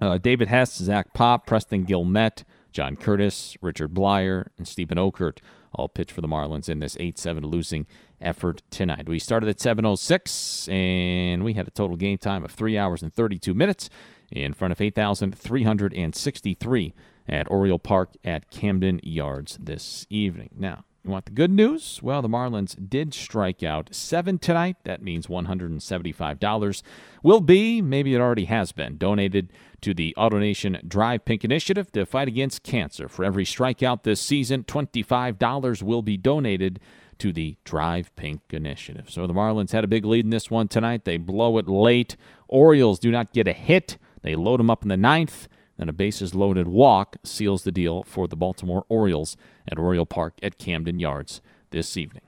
Uh, 0.00 0.18
David 0.18 0.48
Hess, 0.48 0.74
Zach 0.74 1.14
Pop, 1.14 1.46
Preston 1.46 1.86
Guilmet, 1.86 2.42
John 2.72 2.96
Curtis, 2.96 3.56
Richard 3.60 3.94
Bleier, 3.94 4.48
and 4.58 4.66
Steven 4.66 4.98
Okert 4.98 5.38
all 5.74 5.88
pitch 5.88 6.12
for 6.12 6.20
the 6.20 6.28
Marlins 6.28 6.68
in 6.68 6.78
this 6.78 6.96
8 7.00 7.18
7 7.18 7.44
losing 7.46 7.86
effort 8.20 8.62
tonight. 8.70 9.08
We 9.08 9.18
started 9.18 9.48
at 9.48 9.58
7.06 9.58 10.72
and 10.72 11.44
we 11.44 11.54
had 11.54 11.66
a 11.68 11.70
total 11.70 11.96
game 11.96 12.18
time 12.18 12.44
of 12.44 12.52
3 12.52 12.78
hours 12.78 13.02
and 13.02 13.12
32 13.12 13.54
minutes 13.54 13.90
in 14.30 14.52
front 14.52 14.72
of 14.72 14.80
8,363 14.80 16.94
at 17.28 17.50
Oriole 17.50 17.78
Park 17.78 18.10
at 18.24 18.50
Camden 18.50 19.00
Yards 19.02 19.58
this 19.60 20.06
evening. 20.10 20.50
Now, 20.56 20.84
You 21.04 21.10
want 21.10 21.26
the 21.26 21.32
good 21.32 21.50
news? 21.50 22.00
Well, 22.02 22.22
the 22.22 22.30
Marlins 22.30 22.88
did 22.88 23.12
strike 23.12 23.62
out 23.62 23.94
seven 23.94 24.38
tonight. 24.38 24.76
That 24.84 25.02
means 25.02 25.26
$175 25.26 26.82
will 27.22 27.42
be, 27.42 27.82
maybe 27.82 28.14
it 28.14 28.20
already 28.20 28.46
has 28.46 28.72
been, 28.72 28.96
donated 28.96 29.52
to 29.82 29.92
the 29.92 30.14
AutoNation 30.16 30.88
Drive 30.88 31.26
Pink 31.26 31.44
Initiative 31.44 31.92
to 31.92 32.06
fight 32.06 32.28
against 32.28 32.62
cancer. 32.62 33.06
For 33.06 33.22
every 33.22 33.44
strikeout 33.44 34.02
this 34.02 34.18
season, 34.18 34.64
$25 34.64 35.82
will 35.82 36.00
be 36.00 36.16
donated 36.16 36.80
to 37.18 37.34
the 37.34 37.58
Drive 37.64 38.16
Pink 38.16 38.40
Initiative. 38.50 39.10
So 39.10 39.26
the 39.26 39.34
Marlins 39.34 39.72
had 39.72 39.84
a 39.84 39.88
big 39.88 40.06
lead 40.06 40.24
in 40.24 40.30
this 40.30 40.50
one 40.50 40.68
tonight. 40.68 41.04
They 41.04 41.18
blow 41.18 41.58
it 41.58 41.68
late. 41.68 42.16
Orioles 42.48 42.98
do 42.98 43.10
not 43.10 43.34
get 43.34 43.46
a 43.46 43.52
hit. 43.52 43.98
They 44.24 44.34
load 44.34 44.58
them 44.58 44.70
up 44.70 44.82
in 44.82 44.88
the 44.88 44.96
ninth. 44.96 45.48
Then 45.76 45.88
a 45.88 45.92
bases 45.92 46.34
loaded 46.34 46.66
walk 46.66 47.16
seals 47.22 47.62
the 47.62 47.70
deal 47.70 48.02
for 48.04 48.26
the 48.26 48.36
Baltimore 48.36 48.84
Orioles 48.88 49.36
at 49.70 49.78
Oriole 49.78 50.06
Park 50.06 50.34
at 50.42 50.58
Camden 50.58 50.98
Yards 50.98 51.40
this 51.70 51.96
evening. 51.96 52.22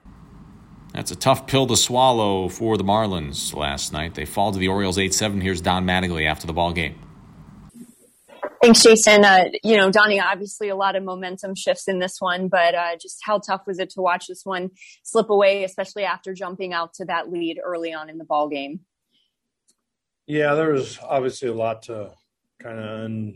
That's 0.93 1.11
a 1.11 1.17
tough 1.17 1.47
pill 1.47 1.67
to 1.67 1.77
swallow 1.77 2.49
for 2.49 2.77
the 2.77 2.85
Marlins 2.85 3.55
last 3.55 3.93
night. 3.93 4.15
They 4.15 4.25
fall 4.25 4.53
to 4.53 4.59
the 4.59 4.69
Orioles 4.69 4.99
8 4.99 5.15
7. 5.15 5.41
Here's 5.41 5.61
Don 5.61 5.87
Mattingly 5.87 6.27
after 6.27 6.47
the 6.47 6.53
ball 6.53 6.73
game. 6.73 7.01
Thanks, 8.63 8.83
Jason. 8.83 9.25
Uh, 9.25 9.45
you 9.63 9.77
know, 9.77 9.91
Donnie, 9.91 10.21
obviously 10.21 10.69
a 10.69 10.77
lot 10.77 10.97
of 10.97 11.03
momentum 11.03 11.55
shifts 11.55 11.89
in 11.89 11.99
this 11.99 12.17
one, 12.21 12.49
but 12.49 12.75
uh, 12.75 12.97
just 13.01 13.21
how 13.23 13.39
tough 13.39 13.63
was 13.67 13.79
it 13.79 13.91
to 13.91 14.01
watch 14.01 14.27
this 14.27 14.45
one 14.45 14.71
slip 15.03 15.31
away, 15.31 15.65
especially 15.65 16.05
after 16.05 16.35
jumping 16.35 16.73
out 16.73 16.95
to 16.95 17.05
that 17.07 17.31
lead 17.31 17.61
early 17.63 17.93
on 17.93 18.11
in 18.11 18.19
the 18.19 18.25
ball 18.25 18.49
game? 18.49 18.81
Yeah, 20.27 20.55
there 20.55 20.73
was 20.73 20.99
obviously 21.03 21.49
a 21.49 21.55
lot 21.55 21.83
to 21.83 22.13
kind 22.61 22.79
of 22.79 23.01
un, 23.05 23.35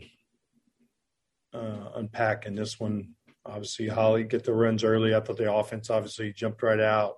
uh, 1.53 1.89
unpack 1.95 2.45
in 2.45 2.55
this 2.55 2.79
one. 2.79 3.13
Obviously, 3.45 3.87
Holly 3.87 4.23
get 4.23 4.43
the 4.43 4.53
runs 4.53 4.83
early. 4.83 5.15
I 5.15 5.19
thought 5.19 5.37
the 5.37 5.51
offense 5.51 5.89
obviously 5.89 6.33
jumped 6.33 6.61
right 6.63 6.79
out, 6.79 7.15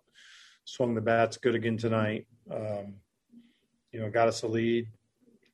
swung 0.66 0.94
the 0.94 1.02
bats 1.02 1.38
good 1.38 1.56
again 1.56 1.78
tonight. 1.78 2.28
Um, 2.52 2.96
you 3.92 4.00
know, 4.00 4.10
got 4.10 4.28
us 4.28 4.44
a 4.44 4.48
lead. 4.48 4.88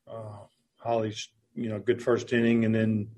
Uh, 0.07 0.45
Holly's 0.77 1.29
you 1.55 1.69
know 1.69 1.79
good 1.79 2.01
first 2.01 2.31
inning, 2.33 2.65
and 2.65 2.75
then 2.75 3.09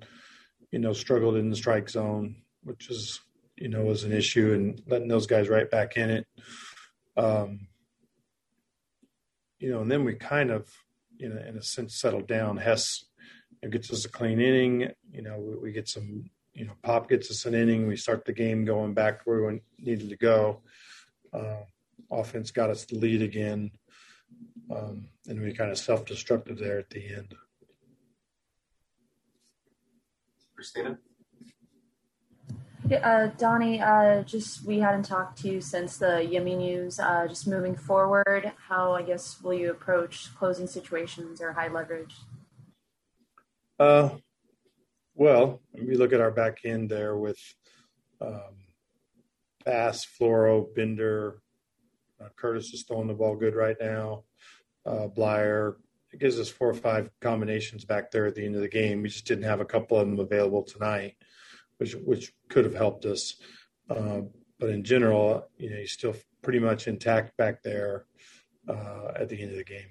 you 0.72 0.79
know 0.79 0.93
struggled 0.93 1.36
in 1.36 1.50
the 1.50 1.55
strike 1.55 1.89
zone, 1.89 2.36
which 2.63 2.89
is 2.89 3.20
you 3.58 3.70
know 3.70 3.84
was 3.84 4.03
an 4.03 4.13
issue, 4.13 4.53
and 4.53 4.81
letting 4.88 5.08
those 5.08 5.27
guys 5.27 5.50
right 5.50 5.70
back 5.70 5.98
in 5.98 6.10
it. 6.10 6.27
Um, 7.17 7.67
you 9.60 9.72
know, 9.72 9.81
and 9.81 9.91
then 9.91 10.03
we 10.03 10.15
kind 10.15 10.50
of, 10.50 10.67
you 11.21 11.29
know, 11.29 11.41
in 11.47 11.55
a 11.55 11.61
sense, 11.61 11.95
settled 11.95 12.27
down. 12.27 12.57
Hess 12.57 13.05
it 13.61 13.69
gets 13.69 13.91
us 13.91 14.05
a 14.05 14.09
clean 14.09 14.41
inning. 14.41 14.89
You 15.13 15.21
know, 15.21 15.37
we, 15.37 15.55
we, 15.55 15.71
get 15.71 15.87
some, 15.87 16.29
you 16.53 16.65
know, 16.65 16.73
Pop 16.81 17.07
gets 17.09 17.29
us 17.29 17.45
an 17.45 17.53
inning. 17.53 17.87
We 17.87 17.95
start 17.95 18.25
the 18.25 18.33
game 18.33 18.65
going 18.65 18.95
back 18.95 19.21
where 19.25 19.45
we 19.45 19.61
needed 19.77 20.09
to 20.09 20.17
go. 20.17 20.61
Uh, 21.31 21.61
offense 22.09 22.49
got 22.49 22.71
us 22.71 22.85
the 22.85 22.97
lead 22.97 23.21
again. 23.21 23.69
Um, 24.75 25.09
and 25.27 25.39
we 25.39 25.53
kind 25.53 25.69
of 25.69 25.77
self 25.77 26.05
destructed 26.05 26.59
there 26.59 26.79
at 26.79 26.89
the 26.89 27.13
end. 27.13 27.35
Christina? 30.55 30.97
Uh, 32.91 33.27
Donnie, 33.38 33.79
uh, 33.79 34.21
just 34.24 34.65
we 34.65 34.79
hadn't 34.79 35.03
talked 35.03 35.41
to 35.41 35.48
you 35.48 35.62
since 35.62 35.98
the 35.98 36.27
Yimi 36.29 36.57
news. 36.57 37.00
Uh, 37.00 37.25
just 37.27 37.48
moving 37.48 37.75
forward, 37.75 38.51
how 38.67 38.93
I 38.93 39.01
guess 39.01 39.41
will 39.41 39.53
you 39.53 39.71
approach 39.71 40.36
closing 40.36 40.67
situations 40.67 41.41
or 41.41 41.53
high 41.53 41.69
leverage? 41.69 42.15
Uh, 43.79 44.10
well, 45.15 45.62
we 45.74 45.95
look 45.95 46.12
at 46.13 46.21
our 46.21 46.31
back 46.31 46.60
end 46.65 46.89
there 46.89 47.15
with 47.15 47.39
um, 48.19 48.55
Bass, 49.63 50.05
Floro, 50.05 50.74
Bender. 50.75 51.41
Uh, 52.21 52.29
Curtis 52.36 52.74
is 52.74 52.83
throwing 52.83 53.07
the 53.07 53.13
ball 53.13 53.36
good 53.36 53.55
right 53.55 53.77
now. 53.79 54.24
Uh, 54.86 55.07
Bleier. 55.07 55.75
It 56.13 56.19
gives 56.19 56.38
us 56.39 56.50
four 56.50 56.69
or 56.69 56.74
five 56.74 57.10
combinations 57.21 57.86
back 57.86 58.12
there 58.12 58.25
at 58.25 58.36
the 58.36 58.45
end 58.45 58.55
of 58.55 58.62
the 58.62 58.67
game. 58.67 59.01
We 59.01 59.07
just 59.07 59.25
didn't 59.25 59.45
have 59.45 59.62
a 59.62 59.65
couple 59.65 59.98
of 59.98 60.10
them 60.10 60.19
available 60.19 60.62
tonight, 60.62 61.15
which 61.81 61.93
which 62.05 62.31
could 62.47 62.63
have 62.63 62.75
helped 62.75 63.05
us. 63.05 63.41
Uh, 63.89 64.21
but 64.59 64.69
in 64.69 64.83
general, 64.83 65.48
you 65.57 65.72
know, 65.72 65.77
he's 65.77 65.91
still 65.91 66.15
pretty 66.44 66.59
much 66.59 66.87
intact 66.87 67.35
back 67.37 67.63
there 67.63 68.05
uh, 68.70 69.13
at 69.15 69.27
the 69.29 69.41
end 69.41 69.51
of 69.51 69.57
the 69.57 69.63
game 69.63 69.89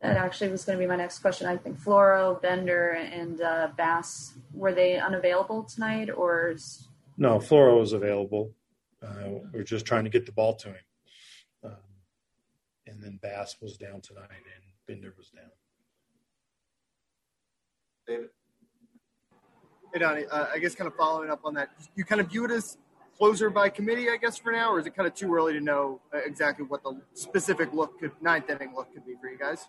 that 0.00 0.16
actually 0.16 0.48
was 0.48 0.64
going 0.64 0.78
to 0.78 0.82
be 0.82 0.86
my 0.86 0.96
next 0.96 1.18
question. 1.18 1.46
I 1.48 1.56
think 1.56 1.76
Floro, 1.80 2.40
Bender, 2.40 2.90
and 2.90 3.40
uh, 3.40 3.68
Bass 3.76 4.34
were 4.52 4.72
they 4.72 4.96
unavailable 4.96 5.64
tonight, 5.64 6.08
or 6.08 6.50
is... 6.50 6.86
no? 7.16 7.38
Floro 7.38 7.80
was 7.80 7.92
available. 7.92 8.52
Uh, 9.02 9.40
we 9.52 9.58
are 9.58 9.64
just 9.64 9.86
trying 9.86 10.04
to 10.04 10.10
get 10.10 10.24
the 10.24 10.32
ball 10.32 10.54
to 10.54 10.68
him, 10.68 10.84
um, 11.64 11.72
and 12.86 13.02
then 13.02 13.18
Bass 13.20 13.56
was 13.60 13.76
down 13.76 14.00
tonight, 14.00 14.28
and 14.30 14.64
Bender 14.86 15.14
was 15.16 15.30
down. 15.30 15.50
David. 18.06 18.28
Hey 19.92 20.00
Donnie, 20.00 20.26
uh, 20.26 20.46
I 20.52 20.58
guess 20.58 20.74
kind 20.74 20.86
of 20.86 20.94
following 20.96 21.30
up 21.30 21.40
on 21.44 21.54
that, 21.54 21.70
you 21.96 22.04
kind 22.04 22.20
of 22.20 22.28
view 22.28 22.44
it 22.44 22.50
as 22.50 22.76
closer 23.16 23.48
by 23.48 23.70
committee, 23.70 24.10
I 24.10 24.18
guess, 24.18 24.36
for 24.36 24.52
now, 24.52 24.70
or 24.70 24.78
is 24.78 24.86
it 24.86 24.94
kind 24.94 25.06
of 25.06 25.14
too 25.14 25.34
early 25.34 25.54
to 25.54 25.60
know 25.60 26.02
uh, 26.14 26.18
exactly 26.18 26.66
what 26.66 26.82
the 26.82 27.00
specific 27.14 27.72
look 27.72 27.98
could 27.98 28.12
ninth 28.20 28.50
inning 28.50 28.74
look 28.76 28.92
could 28.92 29.06
be 29.06 29.14
for 29.18 29.30
you 29.30 29.38
guys? 29.38 29.66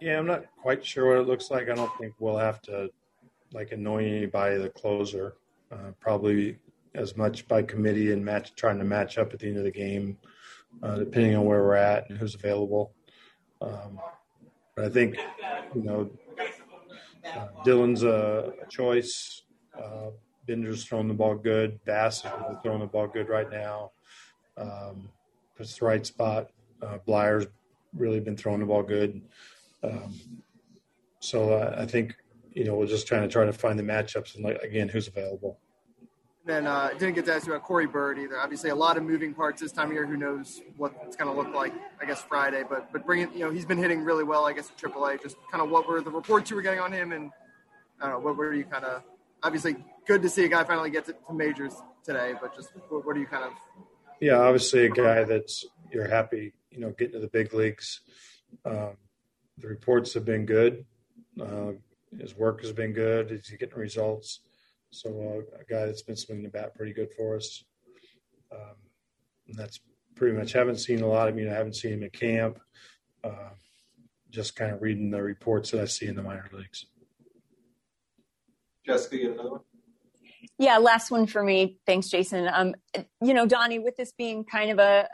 Yeah, 0.00 0.18
I'm 0.18 0.26
not 0.26 0.46
quite 0.60 0.84
sure 0.84 1.10
what 1.10 1.18
it 1.18 1.28
looks 1.28 1.48
like. 1.48 1.68
I 1.68 1.74
don't 1.74 1.92
think 1.96 2.14
we'll 2.18 2.38
have 2.38 2.60
to 2.62 2.90
like 3.52 3.70
anoint 3.70 4.08
anybody 4.08 4.58
the 4.58 4.68
closer. 4.68 5.34
Uh, 5.70 5.92
probably 6.00 6.58
as 6.96 7.16
much 7.16 7.46
by 7.46 7.62
committee 7.62 8.12
and 8.12 8.24
match 8.24 8.54
trying 8.56 8.78
to 8.78 8.84
match 8.84 9.16
up 9.16 9.32
at 9.32 9.38
the 9.38 9.46
end 9.48 9.58
of 9.58 9.64
the 9.64 9.70
game, 9.70 10.18
uh, 10.82 10.96
depending 10.96 11.36
on 11.36 11.44
where 11.44 11.62
we're 11.62 11.76
at 11.76 12.10
and 12.10 12.18
who's 12.18 12.34
available. 12.34 12.92
Um, 13.60 13.98
but 14.74 14.86
I 14.86 14.88
think 14.88 15.16
you 15.72 15.82
know 15.82 16.10
Dylan's 17.64 18.02
a, 18.02 18.52
a 18.62 18.66
choice. 18.68 19.42
Uh, 19.78 20.10
Bender's 20.46 20.84
throwing 20.84 21.08
the 21.08 21.14
ball 21.14 21.34
good. 21.34 21.82
Bass 21.84 22.24
is 22.24 22.30
throwing 22.62 22.80
the 22.80 22.86
ball 22.86 23.06
good 23.06 23.28
right 23.28 23.50
now. 23.50 23.92
Um, 24.56 25.08
it's 25.58 25.78
the 25.78 25.86
right 25.86 26.04
spot. 26.04 26.50
Uh, 26.82 26.98
Bleier's 27.06 27.46
really 27.94 28.20
been 28.20 28.36
throwing 28.36 28.60
the 28.60 28.66
ball 28.66 28.82
good. 28.82 29.22
Um, 29.82 30.14
so 31.20 31.54
uh, 31.54 31.74
I 31.78 31.86
think 31.86 32.14
you 32.52 32.64
know 32.64 32.74
we're 32.74 32.86
just 32.86 33.06
trying 33.06 33.22
to 33.22 33.28
try 33.28 33.44
to 33.44 33.52
find 33.52 33.78
the 33.78 33.82
matchups 33.82 34.34
and 34.34 34.44
like 34.44 34.58
again 34.62 34.88
who's 34.88 35.08
available. 35.08 35.58
Then 36.46 36.66
uh, 36.66 36.90
didn't 36.98 37.14
get 37.14 37.24
to 37.26 37.34
ask 37.34 37.46
you 37.46 37.54
about 37.54 37.64
Corey 37.64 37.86
Bird 37.86 38.18
either. 38.18 38.38
Obviously, 38.38 38.68
a 38.68 38.74
lot 38.74 38.98
of 38.98 39.02
moving 39.02 39.32
parts 39.32 39.62
this 39.62 39.72
time 39.72 39.88
of 39.88 39.94
year. 39.94 40.06
Who 40.06 40.18
knows 40.18 40.60
what 40.76 40.94
it's 41.02 41.16
going 41.16 41.34
to 41.34 41.36
look 41.36 41.54
like? 41.54 41.72
I 42.00 42.04
guess 42.04 42.20
Friday, 42.20 42.64
but 42.68 42.92
but 42.92 43.06
bringing 43.06 43.32
you 43.32 43.40
know 43.40 43.50
he's 43.50 43.64
been 43.64 43.78
hitting 43.78 44.04
really 44.04 44.24
well. 44.24 44.44
I 44.44 44.52
guess 44.52 44.70
at 44.70 44.76
AAA. 44.76 45.22
Just 45.22 45.36
kind 45.50 45.62
of 45.62 45.70
what 45.70 45.88
were 45.88 46.02
the 46.02 46.10
reports 46.10 46.50
you 46.50 46.56
were 46.56 46.62
getting 46.62 46.80
on 46.80 46.92
him, 46.92 47.12
and 47.12 47.30
I 47.98 48.08
don't 48.08 48.18
know 48.20 48.26
what 48.26 48.36
were 48.36 48.52
you 48.52 48.64
kind 48.64 48.84
of 48.84 49.02
obviously 49.42 49.76
good 50.06 50.20
to 50.20 50.28
see 50.28 50.44
a 50.44 50.48
guy 50.48 50.64
finally 50.64 50.90
get 50.90 51.06
to, 51.06 51.14
to 51.14 51.32
majors 51.32 51.74
today. 52.04 52.34
But 52.38 52.54
just 52.54 52.68
what, 52.90 53.06
what 53.06 53.16
are 53.16 53.20
you 53.20 53.26
kind 53.26 53.44
of? 53.44 53.52
Yeah, 54.20 54.36
obviously 54.36 54.84
a 54.84 54.90
guy 54.90 55.24
that's 55.24 55.64
you're 55.90 56.08
happy 56.08 56.52
you 56.70 56.80
know 56.80 56.90
getting 56.90 57.14
to 57.14 57.20
the 57.20 57.28
big 57.28 57.54
leagues. 57.54 58.00
Um, 58.66 58.98
the 59.56 59.68
reports 59.68 60.12
have 60.12 60.26
been 60.26 60.44
good. 60.44 60.84
Uh, 61.40 61.72
his 62.18 62.36
work 62.36 62.60
has 62.60 62.72
been 62.72 62.92
good. 62.92 63.30
He's 63.30 63.48
getting 63.58 63.78
results. 63.78 64.40
So 64.94 65.10
uh, 65.10 65.60
a 65.60 65.64
guy 65.64 65.86
that's 65.86 66.02
been 66.02 66.16
swinging 66.16 66.44
the 66.44 66.50
bat 66.50 66.74
pretty 66.74 66.92
good 66.92 67.10
for 67.16 67.36
us. 67.36 67.64
Um, 68.52 68.76
and 69.48 69.56
that's 69.56 69.80
pretty 70.14 70.36
much 70.36 70.52
haven't 70.52 70.76
seen 70.76 71.02
a 71.02 71.06
lot 71.06 71.28
of 71.28 71.38
you 71.38 71.46
know 71.46 71.54
haven't 71.54 71.76
seen 71.76 71.94
him 71.94 72.04
at 72.04 72.12
camp. 72.12 72.60
Uh, 73.22 73.50
just 74.30 74.56
kind 74.56 74.72
of 74.72 74.82
reading 74.82 75.10
the 75.10 75.22
reports 75.22 75.70
that 75.70 75.80
I 75.80 75.84
see 75.86 76.06
in 76.06 76.16
the 76.16 76.22
minor 76.22 76.48
leagues. 76.52 76.86
Jessica, 78.86 79.16
you 79.16 79.32
another 79.32 79.50
one? 79.50 79.60
Yeah, 80.58 80.78
last 80.78 81.10
one 81.10 81.26
for 81.26 81.42
me. 81.42 81.78
Thanks, 81.86 82.08
Jason. 82.08 82.48
Um, 82.52 82.74
you 83.20 83.34
know, 83.34 83.46
Donnie, 83.46 83.78
with 83.78 83.96
this 83.96 84.12
being 84.12 84.44
kind 84.44 84.70
of 84.70 84.78
a, 84.78 85.08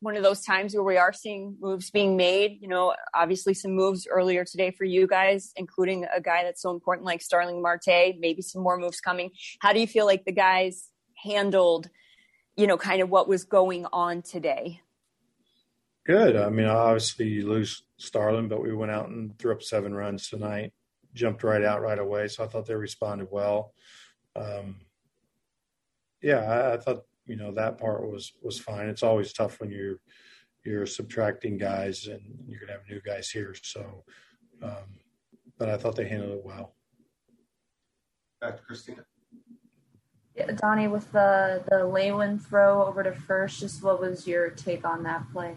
one 0.00 0.16
of 0.16 0.22
those 0.22 0.42
times 0.42 0.74
where 0.74 0.82
we 0.82 0.98
are 0.98 1.12
seeing 1.12 1.56
moves 1.60 1.90
being 1.90 2.16
made. 2.16 2.58
You 2.60 2.68
know, 2.68 2.94
obviously 3.14 3.54
some 3.54 3.72
moves 3.72 4.06
earlier 4.06 4.44
today 4.44 4.70
for 4.70 4.84
you 4.84 5.06
guys, 5.06 5.52
including 5.56 6.06
a 6.14 6.20
guy 6.20 6.44
that's 6.44 6.62
so 6.62 6.70
important 6.70 7.06
like 7.06 7.22
Starling 7.22 7.62
Marte, 7.62 8.16
maybe 8.18 8.42
some 8.42 8.62
more 8.62 8.78
moves 8.78 9.00
coming. 9.00 9.30
How 9.60 9.72
do 9.72 9.80
you 9.80 9.86
feel 9.86 10.06
like 10.06 10.24
the 10.24 10.32
guys 10.32 10.90
handled, 11.22 11.88
you 12.56 12.66
know, 12.66 12.76
kind 12.76 13.00
of 13.00 13.08
what 13.08 13.28
was 13.28 13.44
going 13.44 13.86
on 13.92 14.22
today? 14.22 14.80
Good. 16.04 16.36
I 16.36 16.50
mean, 16.50 16.66
obviously 16.66 17.28
you 17.28 17.48
lose 17.48 17.82
Starling, 17.96 18.48
but 18.48 18.62
we 18.62 18.72
went 18.72 18.92
out 18.92 19.08
and 19.08 19.36
threw 19.38 19.52
up 19.52 19.62
seven 19.62 19.94
runs 19.94 20.28
tonight, 20.28 20.72
jumped 21.14 21.42
right 21.42 21.64
out 21.64 21.82
right 21.82 21.98
away. 21.98 22.28
So 22.28 22.44
I 22.44 22.46
thought 22.46 22.66
they 22.66 22.74
responded 22.74 23.28
well. 23.30 23.72
Um, 24.36 24.76
yeah, 26.22 26.40
I, 26.40 26.74
I 26.74 26.76
thought 26.76 27.04
you 27.26 27.36
know 27.36 27.52
that 27.52 27.78
part 27.78 28.10
was 28.10 28.32
was 28.42 28.58
fine. 28.58 28.88
It's 28.88 29.02
always 29.02 29.32
tough 29.32 29.60
when 29.60 29.70
you're 29.70 29.96
you're 30.64 30.86
subtracting 30.86 31.58
guys 31.58 32.06
and 32.06 32.20
you're 32.46 32.60
gonna 32.60 32.72
have 32.72 32.88
new 32.88 33.00
guys 33.00 33.30
here. 33.30 33.54
So, 33.60 34.04
um, 34.62 35.00
but 35.58 35.68
I 35.68 35.76
thought 35.76 35.96
they 35.96 36.08
handled 36.08 36.38
it 36.38 36.44
well. 36.44 36.74
Back 38.40 38.56
to 38.56 38.62
Christina. 38.62 39.04
Yeah, 40.34 40.52
Donnie, 40.52 40.88
with 40.88 41.10
the 41.12 41.64
the 41.68 41.86
Leyland 41.86 42.44
throw 42.44 42.84
over 42.84 43.02
to 43.02 43.12
first, 43.12 43.60
just 43.60 43.82
what 43.82 44.00
was 44.00 44.26
your 44.26 44.50
take 44.50 44.84
on 44.84 45.02
that 45.04 45.24
play? 45.32 45.56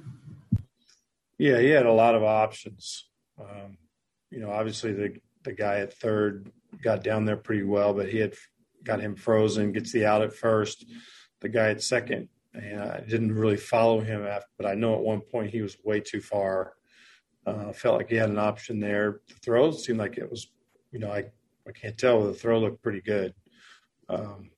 Yeah, 1.38 1.60
he 1.60 1.70
had 1.70 1.86
a 1.86 1.92
lot 1.92 2.16
of 2.16 2.24
options. 2.24 3.10
Um, 3.40 3.78
you 4.32 4.40
know, 4.40 4.52
obviously 4.52 4.94
the 4.94 5.18
the 5.44 5.54
guy 5.54 5.80
at 5.80 5.94
third 5.94 6.52
got 6.82 7.04
down 7.04 7.26
there 7.26 7.38
pretty 7.38 7.64
well, 7.64 7.94
but 7.94 8.10
he 8.10 8.20
had 8.20 8.36
got 8.84 9.02
him 9.02 9.16
frozen. 9.16 9.72
Gets 9.72 9.92
the 9.92 10.06
out 10.06 10.22
at 10.22 10.34
first. 10.34 10.86
The 11.42 11.50
guy 11.50 11.70
at 11.70 11.82
second, 11.82 12.30
and 12.54 12.82
I 12.82 13.02
didn't 13.02 13.34
really 13.34 13.58
follow 13.58 14.02
him 14.02 14.26
after, 14.26 14.48
but 14.58 14.66
I 14.66 14.76
know 14.76 14.96
at 14.96 15.02
one 15.02 15.22
point 15.22 15.52
he 15.52 15.62
was 15.62 15.78
way 15.84 16.00
too 16.00 16.22
far. 16.22 16.74
Uh, 17.46 17.72
felt 17.72 17.98
like 17.98 18.10
he 18.10 18.16
had 18.16 18.30
an 18.30 18.38
option 18.38 18.80
there. 18.80 19.22
The 19.28 19.36
throw 19.36 19.72
seemed 19.72 20.00
like 20.00 20.18
it 20.18 20.30
was, 20.30 20.52
you 20.92 21.00
know, 21.00 21.12
I 21.12 21.26
I 21.68 21.72
can't 21.72 21.98
tell. 21.98 22.24
The 22.24 22.34
throw 22.34 22.60
looked 22.60 22.82
pretty 22.82 23.02
good. 23.02 23.34
Um, 24.10 24.50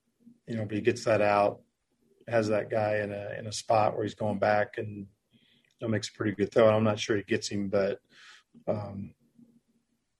you 0.47 0.55
know, 0.55 0.65
but 0.65 0.75
he 0.75 0.81
gets 0.81 1.05
that 1.05 1.21
out, 1.21 1.61
has 2.27 2.47
that 2.47 2.69
guy 2.69 2.97
in 2.97 3.11
a 3.11 3.35
in 3.37 3.47
a 3.47 3.51
spot 3.51 3.93
where 3.93 4.03
he's 4.03 4.15
going 4.15 4.39
back 4.39 4.77
and 4.77 4.97
you 4.97 5.07
know, 5.81 5.87
makes 5.87 6.09
a 6.09 6.13
pretty 6.13 6.33
good 6.33 6.51
throw. 6.51 6.69
I'm 6.69 6.83
not 6.83 6.99
sure 6.99 7.17
he 7.17 7.23
gets 7.23 7.49
him, 7.49 7.69
but 7.69 7.99
um, 8.67 9.13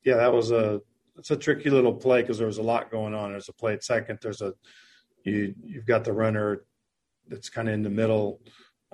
yeah, 0.04 0.18
that 0.18 0.34
was 0.34 0.52
a 0.52 0.82
it's 1.18 1.32
a 1.32 1.36
tricky 1.36 1.70
little 1.70 1.94
play 1.94 2.22
because 2.22 2.38
there 2.38 2.48
was 2.48 2.58
a 2.58 2.64
lot 2.64 2.92
going 2.92 3.14
on. 3.14 3.32
There's 3.32 3.50
a 3.50 3.54
play 3.54 3.74
at 3.74 3.84
second. 3.84 4.20
There's 4.22 4.42
a 4.42 4.54
you 5.24 5.56
you've 5.64 5.86
got 5.86 6.04
the 6.04 6.14
runner 6.14 6.64
that's 7.28 7.50
kind 7.50 7.68
of 7.68 7.74
in 7.74 7.84
the 7.84 7.90
middle. 7.90 8.42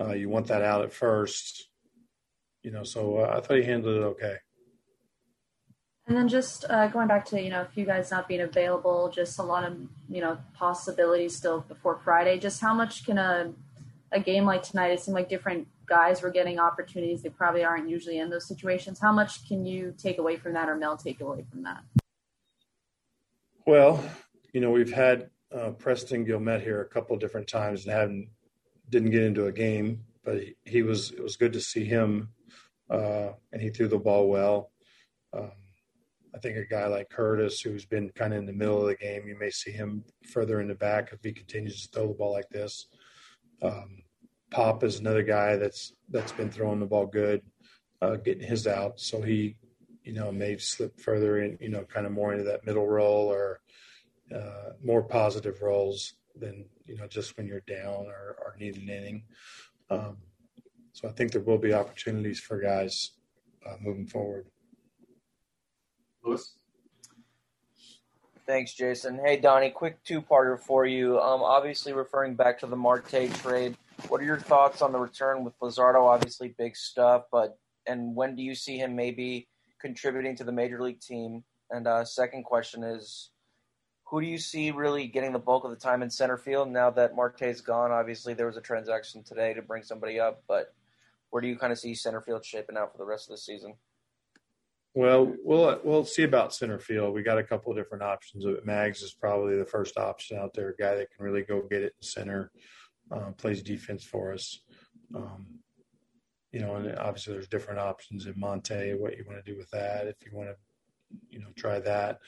Uh, 0.00 0.12
you 0.12 0.28
want 0.28 0.46
that 0.46 0.62
out 0.62 0.82
at 0.82 0.92
first, 0.92 1.68
you 2.62 2.70
know. 2.70 2.84
So 2.84 3.18
uh, 3.18 3.34
I 3.36 3.40
thought 3.40 3.56
he 3.56 3.64
handled 3.64 3.96
it 3.96 4.04
okay. 4.04 4.36
And 6.06 6.16
then 6.16 6.28
just 6.28 6.64
uh, 6.70 6.88
going 6.88 7.06
back 7.06 7.26
to 7.26 7.42
you 7.42 7.50
know 7.50 7.62
a 7.62 7.66
few 7.66 7.84
guys 7.84 8.10
not 8.10 8.28
being 8.28 8.40
available, 8.40 9.10
just 9.14 9.38
a 9.38 9.42
lot 9.42 9.64
of 9.64 9.76
you 10.08 10.20
know 10.20 10.38
possibilities 10.54 11.36
still 11.36 11.60
before 11.60 12.00
Friday. 12.02 12.38
Just 12.38 12.60
how 12.60 12.72
much 12.72 13.04
can 13.04 13.18
a 13.18 13.52
a 14.12 14.20
game 14.20 14.44
like 14.44 14.62
tonight? 14.62 14.88
It 14.88 15.00
seemed 15.00 15.14
like 15.14 15.28
different 15.28 15.68
guys 15.86 16.22
were 16.22 16.30
getting 16.30 16.58
opportunities. 16.58 17.22
They 17.22 17.28
probably 17.28 17.64
aren't 17.64 17.88
usually 17.88 18.18
in 18.18 18.30
those 18.30 18.46
situations. 18.46 18.98
How 19.00 19.12
much 19.12 19.46
can 19.46 19.66
you 19.66 19.94
take 19.98 20.18
away 20.18 20.36
from 20.36 20.54
that, 20.54 20.68
or 20.68 20.76
Mel 20.76 20.96
take 20.96 21.20
away 21.20 21.44
from 21.50 21.64
that? 21.64 21.82
Well, 23.66 24.02
you 24.54 24.62
know 24.62 24.70
we've 24.70 24.92
had 24.92 25.28
uh, 25.54 25.70
Preston 25.70 26.26
Guilmet 26.26 26.62
here 26.62 26.80
a 26.80 26.88
couple 26.88 27.16
different 27.16 27.48
times 27.48 27.84
and 27.84 27.92
haven't 27.92 28.28
didn't 28.90 29.10
get 29.10 29.22
into 29.22 29.46
a 29.46 29.52
game, 29.52 30.04
but 30.24 30.40
he, 30.40 30.54
he 30.64 30.82
was 30.82 31.12
it 31.12 31.22
was 31.22 31.36
good 31.36 31.52
to 31.52 31.60
see 31.60 31.84
him, 31.84 32.30
uh, 32.90 33.30
and 33.52 33.60
he 33.62 33.70
threw 33.70 33.88
the 33.88 33.98
ball 33.98 34.28
well. 34.28 34.70
Um, 35.32 35.52
I 36.34 36.38
think 36.38 36.56
a 36.56 36.64
guy 36.64 36.86
like 36.86 37.10
Curtis, 37.10 37.60
who's 37.60 37.84
been 37.84 38.10
kind 38.10 38.32
of 38.32 38.40
in 38.40 38.46
the 38.46 38.52
middle 38.52 38.80
of 38.80 38.86
the 38.86 38.94
game, 38.94 39.26
you 39.26 39.36
may 39.38 39.50
see 39.50 39.70
him 39.70 40.04
further 40.30 40.60
in 40.60 40.68
the 40.68 40.74
back 40.74 41.10
if 41.12 41.20
he 41.22 41.32
continues 41.32 41.82
to 41.82 41.88
throw 41.88 42.08
the 42.08 42.14
ball 42.14 42.32
like 42.32 42.48
this. 42.50 42.86
Um, 43.62 44.02
Pop 44.50 44.84
is 44.84 45.00
another 45.00 45.22
guy 45.22 45.56
that's 45.56 45.92
that's 46.10 46.32
been 46.32 46.50
throwing 46.50 46.80
the 46.80 46.86
ball 46.86 47.06
good, 47.06 47.42
uh, 48.00 48.16
getting 48.16 48.46
his 48.46 48.66
out. 48.66 49.00
So 49.00 49.20
he, 49.20 49.56
you 50.04 50.12
know, 50.12 50.32
may 50.32 50.56
slip 50.58 51.00
further 51.00 51.42
in, 51.42 51.58
you 51.60 51.68
know, 51.68 51.84
kind 51.84 52.06
of 52.06 52.12
more 52.12 52.32
into 52.32 52.44
that 52.44 52.64
middle 52.64 52.86
role 52.86 53.26
or 53.26 53.60
uh, 54.34 54.72
more 54.84 55.02
positive 55.02 55.62
roles 55.62 56.14
than 56.36 56.64
you 56.86 56.96
know 56.96 57.06
just 57.06 57.36
when 57.36 57.46
you're 57.46 57.60
down 57.60 58.06
or, 58.06 58.36
or 58.44 58.56
need 58.58 58.76
an 58.76 58.88
inning. 58.88 59.24
Um, 59.90 60.18
so 60.92 61.08
I 61.08 61.12
think 61.12 61.32
there 61.32 61.42
will 61.42 61.58
be 61.58 61.72
opportunities 61.72 62.40
for 62.40 62.60
guys 62.60 63.12
uh, 63.66 63.76
moving 63.80 64.06
forward. 64.06 64.46
Lewis. 66.24 66.54
Thanks, 68.46 68.72
Jason. 68.72 69.20
Hey, 69.22 69.36
Donnie, 69.36 69.68
quick 69.68 70.02
two-parter 70.04 70.58
for 70.58 70.86
you. 70.86 71.20
Um, 71.20 71.42
obviously, 71.42 71.92
referring 71.92 72.34
back 72.34 72.58
to 72.60 72.66
the 72.66 72.76
Marte 72.76 73.30
trade, 73.34 73.76
what 74.08 74.22
are 74.22 74.24
your 74.24 74.38
thoughts 74.38 74.80
on 74.80 74.90
the 74.90 74.98
return 74.98 75.44
with 75.44 75.58
Luzardo? 75.60 76.02
Obviously, 76.02 76.54
big 76.56 76.74
stuff, 76.74 77.24
but 77.30 77.58
and 77.86 78.14
when 78.14 78.34
do 78.36 78.42
you 78.42 78.54
see 78.54 78.78
him 78.78 78.96
maybe 78.96 79.48
contributing 79.80 80.34
to 80.36 80.44
the 80.44 80.52
major 80.52 80.82
league 80.82 81.00
team? 81.00 81.44
And 81.70 81.86
uh, 81.86 82.04
second 82.04 82.44
question 82.44 82.82
is, 82.82 83.30
who 84.10 84.22
do 84.22 84.26
you 84.26 84.38
see 84.38 84.70
really 84.70 85.06
getting 85.06 85.32
the 85.32 85.38
bulk 85.38 85.64
of 85.64 85.70
the 85.70 85.76
time 85.76 86.02
in 86.02 86.08
center 86.08 86.38
field 86.38 86.70
now 86.70 86.88
that 86.90 87.14
Marte's 87.14 87.60
gone? 87.60 87.92
Obviously, 87.92 88.32
there 88.32 88.46
was 88.46 88.56
a 88.56 88.62
transaction 88.62 89.22
today 89.22 89.52
to 89.52 89.60
bring 89.60 89.82
somebody 89.82 90.18
up, 90.18 90.42
but 90.48 90.74
where 91.28 91.42
do 91.42 91.48
you 91.48 91.58
kind 91.58 91.72
of 91.72 91.78
see 91.78 91.94
center 91.94 92.22
field 92.22 92.44
shaping 92.44 92.76
out 92.76 92.90
for 92.90 92.98
the 92.98 93.04
rest 93.04 93.28
of 93.28 93.34
the 93.34 93.38
season? 93.38 93.74
Well, 94.94 95.34
we'll 95.44 95.78
we'll 95.84 96.06
see 96.06 96.22
about 96.22 96.54
center 96.54 96.78
field. 96.78 97.14
We 97.14 97.22
got 97.22 97.36
a 97.36 97.44
couple 97.44 97.70
of 97.70 97.76
different 97.76 98.02
options. 98.02 98.46
Mags 98.64 99.02
is 99.02 99.12
probably 99.12 99.58
the 99.58 99.66
first 99.66 99.98
option 99.98 100.38
out 100.38 100.54
there, 100.54 100.70
a 100.70 100.76
guy 100.76 100.94
that 100.96 101.10
can 101.14 101.26
really 101.26 101.42
go 101.42 101.62
get 101.70 101.82
it 101.82 101.94
in 102.00 102.08
center, 102.08 102.50
uh, 103.10 103.32
plays 103.36 103.62
defense 103.62 104.02
for 104.02 104.32
us. 104.32 104.60
Um, 105.14 105.46
you 106.50 106.60
know, 106.60 106.76
and 106.76 106.98
obviously 106.98 107.34
there's 107.34 107.48
different 107.48 107.78
options 107.78 108.26
in 108.26 108.40
Monte. 108.40 108.94
What 108.94 109.18
you 109.18 109.24
want 109.26 109.44
to 109.44 109.52
do 109.52 109.58
with 109.58 109.70
that? 109.70 110.06
If 110.06 110.16
you 110.24 110.34
want 110.34 110.48
to, 110.48 110.56
you 111.28 111.40
know, 111.40 111.48
try 111.54 111.78
that. 111.80 112.20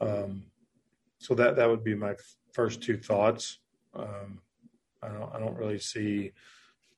Um, 0.00 0.44
so 1.18 1.34
that 1.34 1.56
that 1.56 1.68
would 1.68 1.84
be 1.84 1.94
my 1.94 2.14
first 2.52 2.82
two 2.82 2.96
thoughts. 2.96 3.58
Um, 3.94 4.40
I 5.02 5.08
don't 5.08 5.34
I 5.34 5.38
don't 5.38 5.56
really 5.56 5.78
see. 5.78 6.32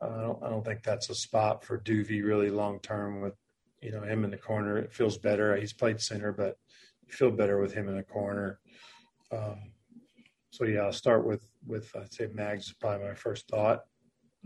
I 0.00 0.06
don't 0.06 0.42
I 0.42 0.48
don't 0.48 0.64
think 0.64 0.82
that's 0.82 1.10
a 1.10 1.14
spot 1.14 1.64
for 1.64 1.78
Duvey 1.78 2.24
really 2.24 2.50
long 2.50 2.80
term 2.80 3.20
with 3.20 3.34
you 3.82 3.92
know 3.92 4.02
him 4.02 4.24
in 4.24 4.30
the 4.30 4.36
corner. 4.36 4.78
It 4.78 4.92
feels 4.92 5.18
better. 5.18 5.56
He's 5.56 5.72
played 5.72 6.00
center, 6.00 6.32
but 6.32 6.58
you 7.06 7.12
feel 7.12 7.30
better 7.30 7.60
with 7.60 7.74
him 7.74 7.88
in 7.88 7.96
the 7.96 8.02
corner. 8.02 8.60
Um, 9.32 9.72
so 10.50 10.64
yeah, 10.64 10.80
I'll 10.80 10.92
start 10.92 11.26
with 11.26 11.44
with 11.66 11.94
I'd 11.96 12.12
say 12.12 12.28
Mags 12.32 12.66
is 12.66 12.72
probably 12.72 13.06
my 13.06 13.14
first 13.14 13.48
thought. 13.48 13.84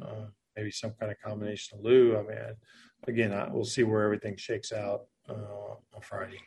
Uh, 0.01 0.27
maybe 0.57 0.71
some 0.71 0.93
kind 0.99 1.11
of 1.11 1.21
combination 1.21 1.79
of 1.79 1.85
Lou. 1.85 2.17
I 2.17 2.23
mean, 2.23 2.39
again, 3.07 3.33
I, 3.33 3.49
we'll 3.49 3.65
see 3.65 3.85
where 3.85 4.05
everything 4.05 4.37
shakes 4.37 4.73
out 4.73 5.03
uh, 5.29 5.75
on 5.95 6.01
Friday. 6.01 6.41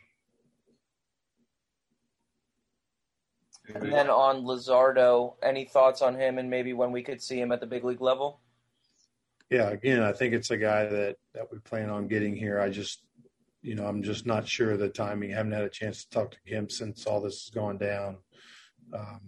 And 3.73 3.91
then 3.91 4.09
on 4.09 4.43
Luzardo, 4.43 5.35
any 5.43 5.65
thoughts 5.65 6.01
on 6.01 6.15
him 6.15 6.37
and 6.37 6.49
maybe 6.49 6.73
when 6.73 6.91
we 6.91 7.03
could 7.03 7.21
see 7.21 7.39
him 7.39 7.51
at 7.51 7.59
the 7.59 7.67
big 7.67 7.83
league 7.83 8.01
level? 8.01 8.39
yeah, 9.49 9.69
again, 9.69 10.03
I 10.03 10.11
think 10.11 10.33
it's 10.33 10.51
a 10.51 10.57
guy 10.57 10.85
that 10.85 11.15
that 11.33 11.51
we 11.51 11.59
plan 11.59 11.89
on 11.89 12.07
getting 12.07 12.35
here. 12.35 12.59
I 12.59 12.69
just, 12.69 13.03
you 13.61 13.75
know, 13.75 13.85
I'm 13.85 14.03
just 14.03 14.25
not 14.25 14.47
sure 14.47 14.71
of 14.71 14.79
the 14.79 14.89
timing. 14.89 15.33
I 15.33 15.37
haven't 15.37 15.53
had 15.53 15.63
a 15.63 15.69
chance 15.69 16.03
to 16.03 16.09
talk 16.09 16.31
to 16.31 16.37
him 16.43 16.69
since 16.69 17.05
all 17.05 17.21
this 17.21 17.45
has 17.45 17.49
gone 17.49 17.77
down, 17.77 18.17
um, 18.93 19.21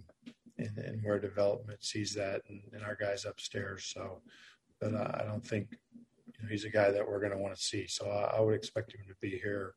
and, 0.58 0.76
and, 0.76 1.02
where 1.02 1.18
development 1.18 1.82
sees 1.82 2.12
that, 2.14 2.42
and, 2.48 2.60
and 2.74 2.82
our 2.84 2.96
guys 2.96 3.24
upstairs. 3.24 3.90
So, 3.94 4.20
but 4.78 4.94
I, 4.94 5.22
I 5.22 5.24
don't 5.26 5.46
think 5.46 5.68
you 6.26 6.42
know, 6.42 6.48
he's 6.50 6.64
a 6.64 6.70
guy 6.70 6.90
that 6.90 7.06
we're 7.06 7.20
going 7.20 7.32
to 7.32 7.38
want 7.38 7.56
to 7.56 7.62
see. 7.62 7.86
So 7.86 8.10
I, 8.10 8.36
I, 8.36 8.40
would 8.40 8.54
expect 8.54 8.92
him 8.92 9.00
to 9.08 9.14
be 9.22 9.38
here 9.38 9.74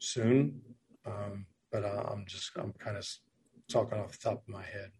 soon. 0.00 0.60
Um, 1.06 1.46
but 1.70 1.84
I, 1.84 2.08
I'm 2.10 2.24
just 2.26 2.50
I'm 2.56 2.72
kind 2.72 2.96
of 2.96 3.08
talking 3.70 3.98
off 3.98 4.12
the 4.12 4.18
top 4.18 4.42
of 4.42 4.48
my 4.48 4.62
head. 4.62 4.90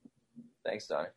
Thanks, 0.64 0.87
Donnie. 0.87 1.09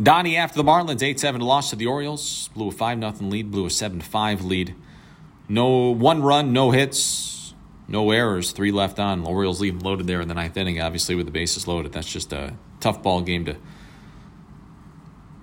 Donnie 0.00 0.36
after 0.36 0.56
the 0.56 0.64
Marlins 0.64 1.02
8 1.02 1.18
7 1.18 1.40
loss 1.40 1.70
to 1.70 1.76
the 1.76 1.86
Orioles. 1.86 2.48
Blew 2.54 2.68
a 2.68 2.72
5 2.72 2.98
0 2.98 3.14
lead, 3.20 3.50
blew 3.50 3.66
a 3.66 3.70
7 3.70 4.00
5 4.00 4.44
lead. 4.44 4.74
No 5.48 5.90
one 5.90 6.22
run, 6.22 6.52
no 6.52 6.70
hits, 6.70 7.54
no 7.88 8.10
errors, 8.10 8.52
three 8.52 8.70
left 8.70 8.98
on. 8.98 9.22
The 9.22 9.30
Orioles 9.30 9.60
leave 9.60 9.82
loaded 9.82 10.06
there 10.06 10.20
in 10.20 10.28
the 10.28 10.34
ninth 10.34 10.56
inning, 10.56 10.80
obviously, 10.80 11.14
with 11.14 11.26
the 11.26 11.32
bases 11.32 11.66
loaded. 11.66 11.92
That's 11.92 12.10
just 12.10 12.32
a 12.32 12.54
tough 12.80 13.02
ball 13.02 13.22
game 13.22 13.44
to 13.46 13.56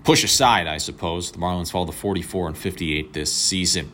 push 0.03 0.23
aside, 0.23 0.67
I 0.67 0.77
suppose. 0.77 1.31
The 1.31 1.39
Marlins 1.39 1.71
fall 1.71 1.85
to 1.85 1.91
44 1.91 2.49
and 2.49 2.57
58 2.57 3.13
this 3.13 3.33
season. 3.33 3.91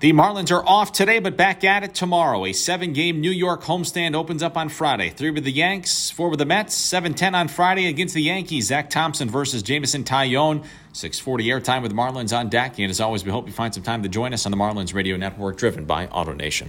The 0.00 0.12
Marlins 0.12 0.52
are 0.52 0.64
off 0.64 0.92
today, 0.92 1.18
but 1.18 1.36
back 1.36 1.64
at 1.64 1.82
it 1.82 1.92
tomorrow. 1.92 2.46
A 2.46 2.52
seven 2.52 2.92
game 2.92 3.20
New 3.20 3.32
York 3.32 3.62
homestand 3.64 4.14
opens 4.14 4.44
up 4.44 4.56
on 4.56 4.68
Friday. 4.68 5.10
Three 5.10 5.30
with 5.30 5.42
the 5.42 5.50
Yanks, 5.50 6.08
four 6.08 6.28
with 6.28 6.38
the 6.38 6.44
Mets, 6.44 6.72
7 6.72 7.14
10 7.14 7.34
on 7.34 7.48
Friday 7.48 7.86
against 7.86 8.14
the 8.14 8.22
Yankees. 8.22 8.68
Zach 8.68 8.90
Thompson 8.90 9.28
versus 9.28 9.60
Jameson 9.60 10.04
Taillon. 10.04 10.64
640 10.92 11.46
airtime 11.46 11.82
with 11.82 11.92
Marlins 11.92 12.36
on 12.36 12.48
deck. 12.48 12.78
And 12.78 12.90
as 12.90 13.00
always, 13.00 13.24
we 13.24 13.32
hope 13.32 13.48
you 13.48 13.52
find 13.52 13.74
some 13.74 13.82
time 13.82 14.04
to 14.04 14.08
join 14.08 14.32
us 14.32 14.46
on 14.46 14.52
the 14.52 14.56
Marlins 14.56 14.94
Radio 14.94 15.16
Network, 15.16 15.56
driven 15.56 15.84
by 15.84 16.06
AutoNation. 16.06 16.68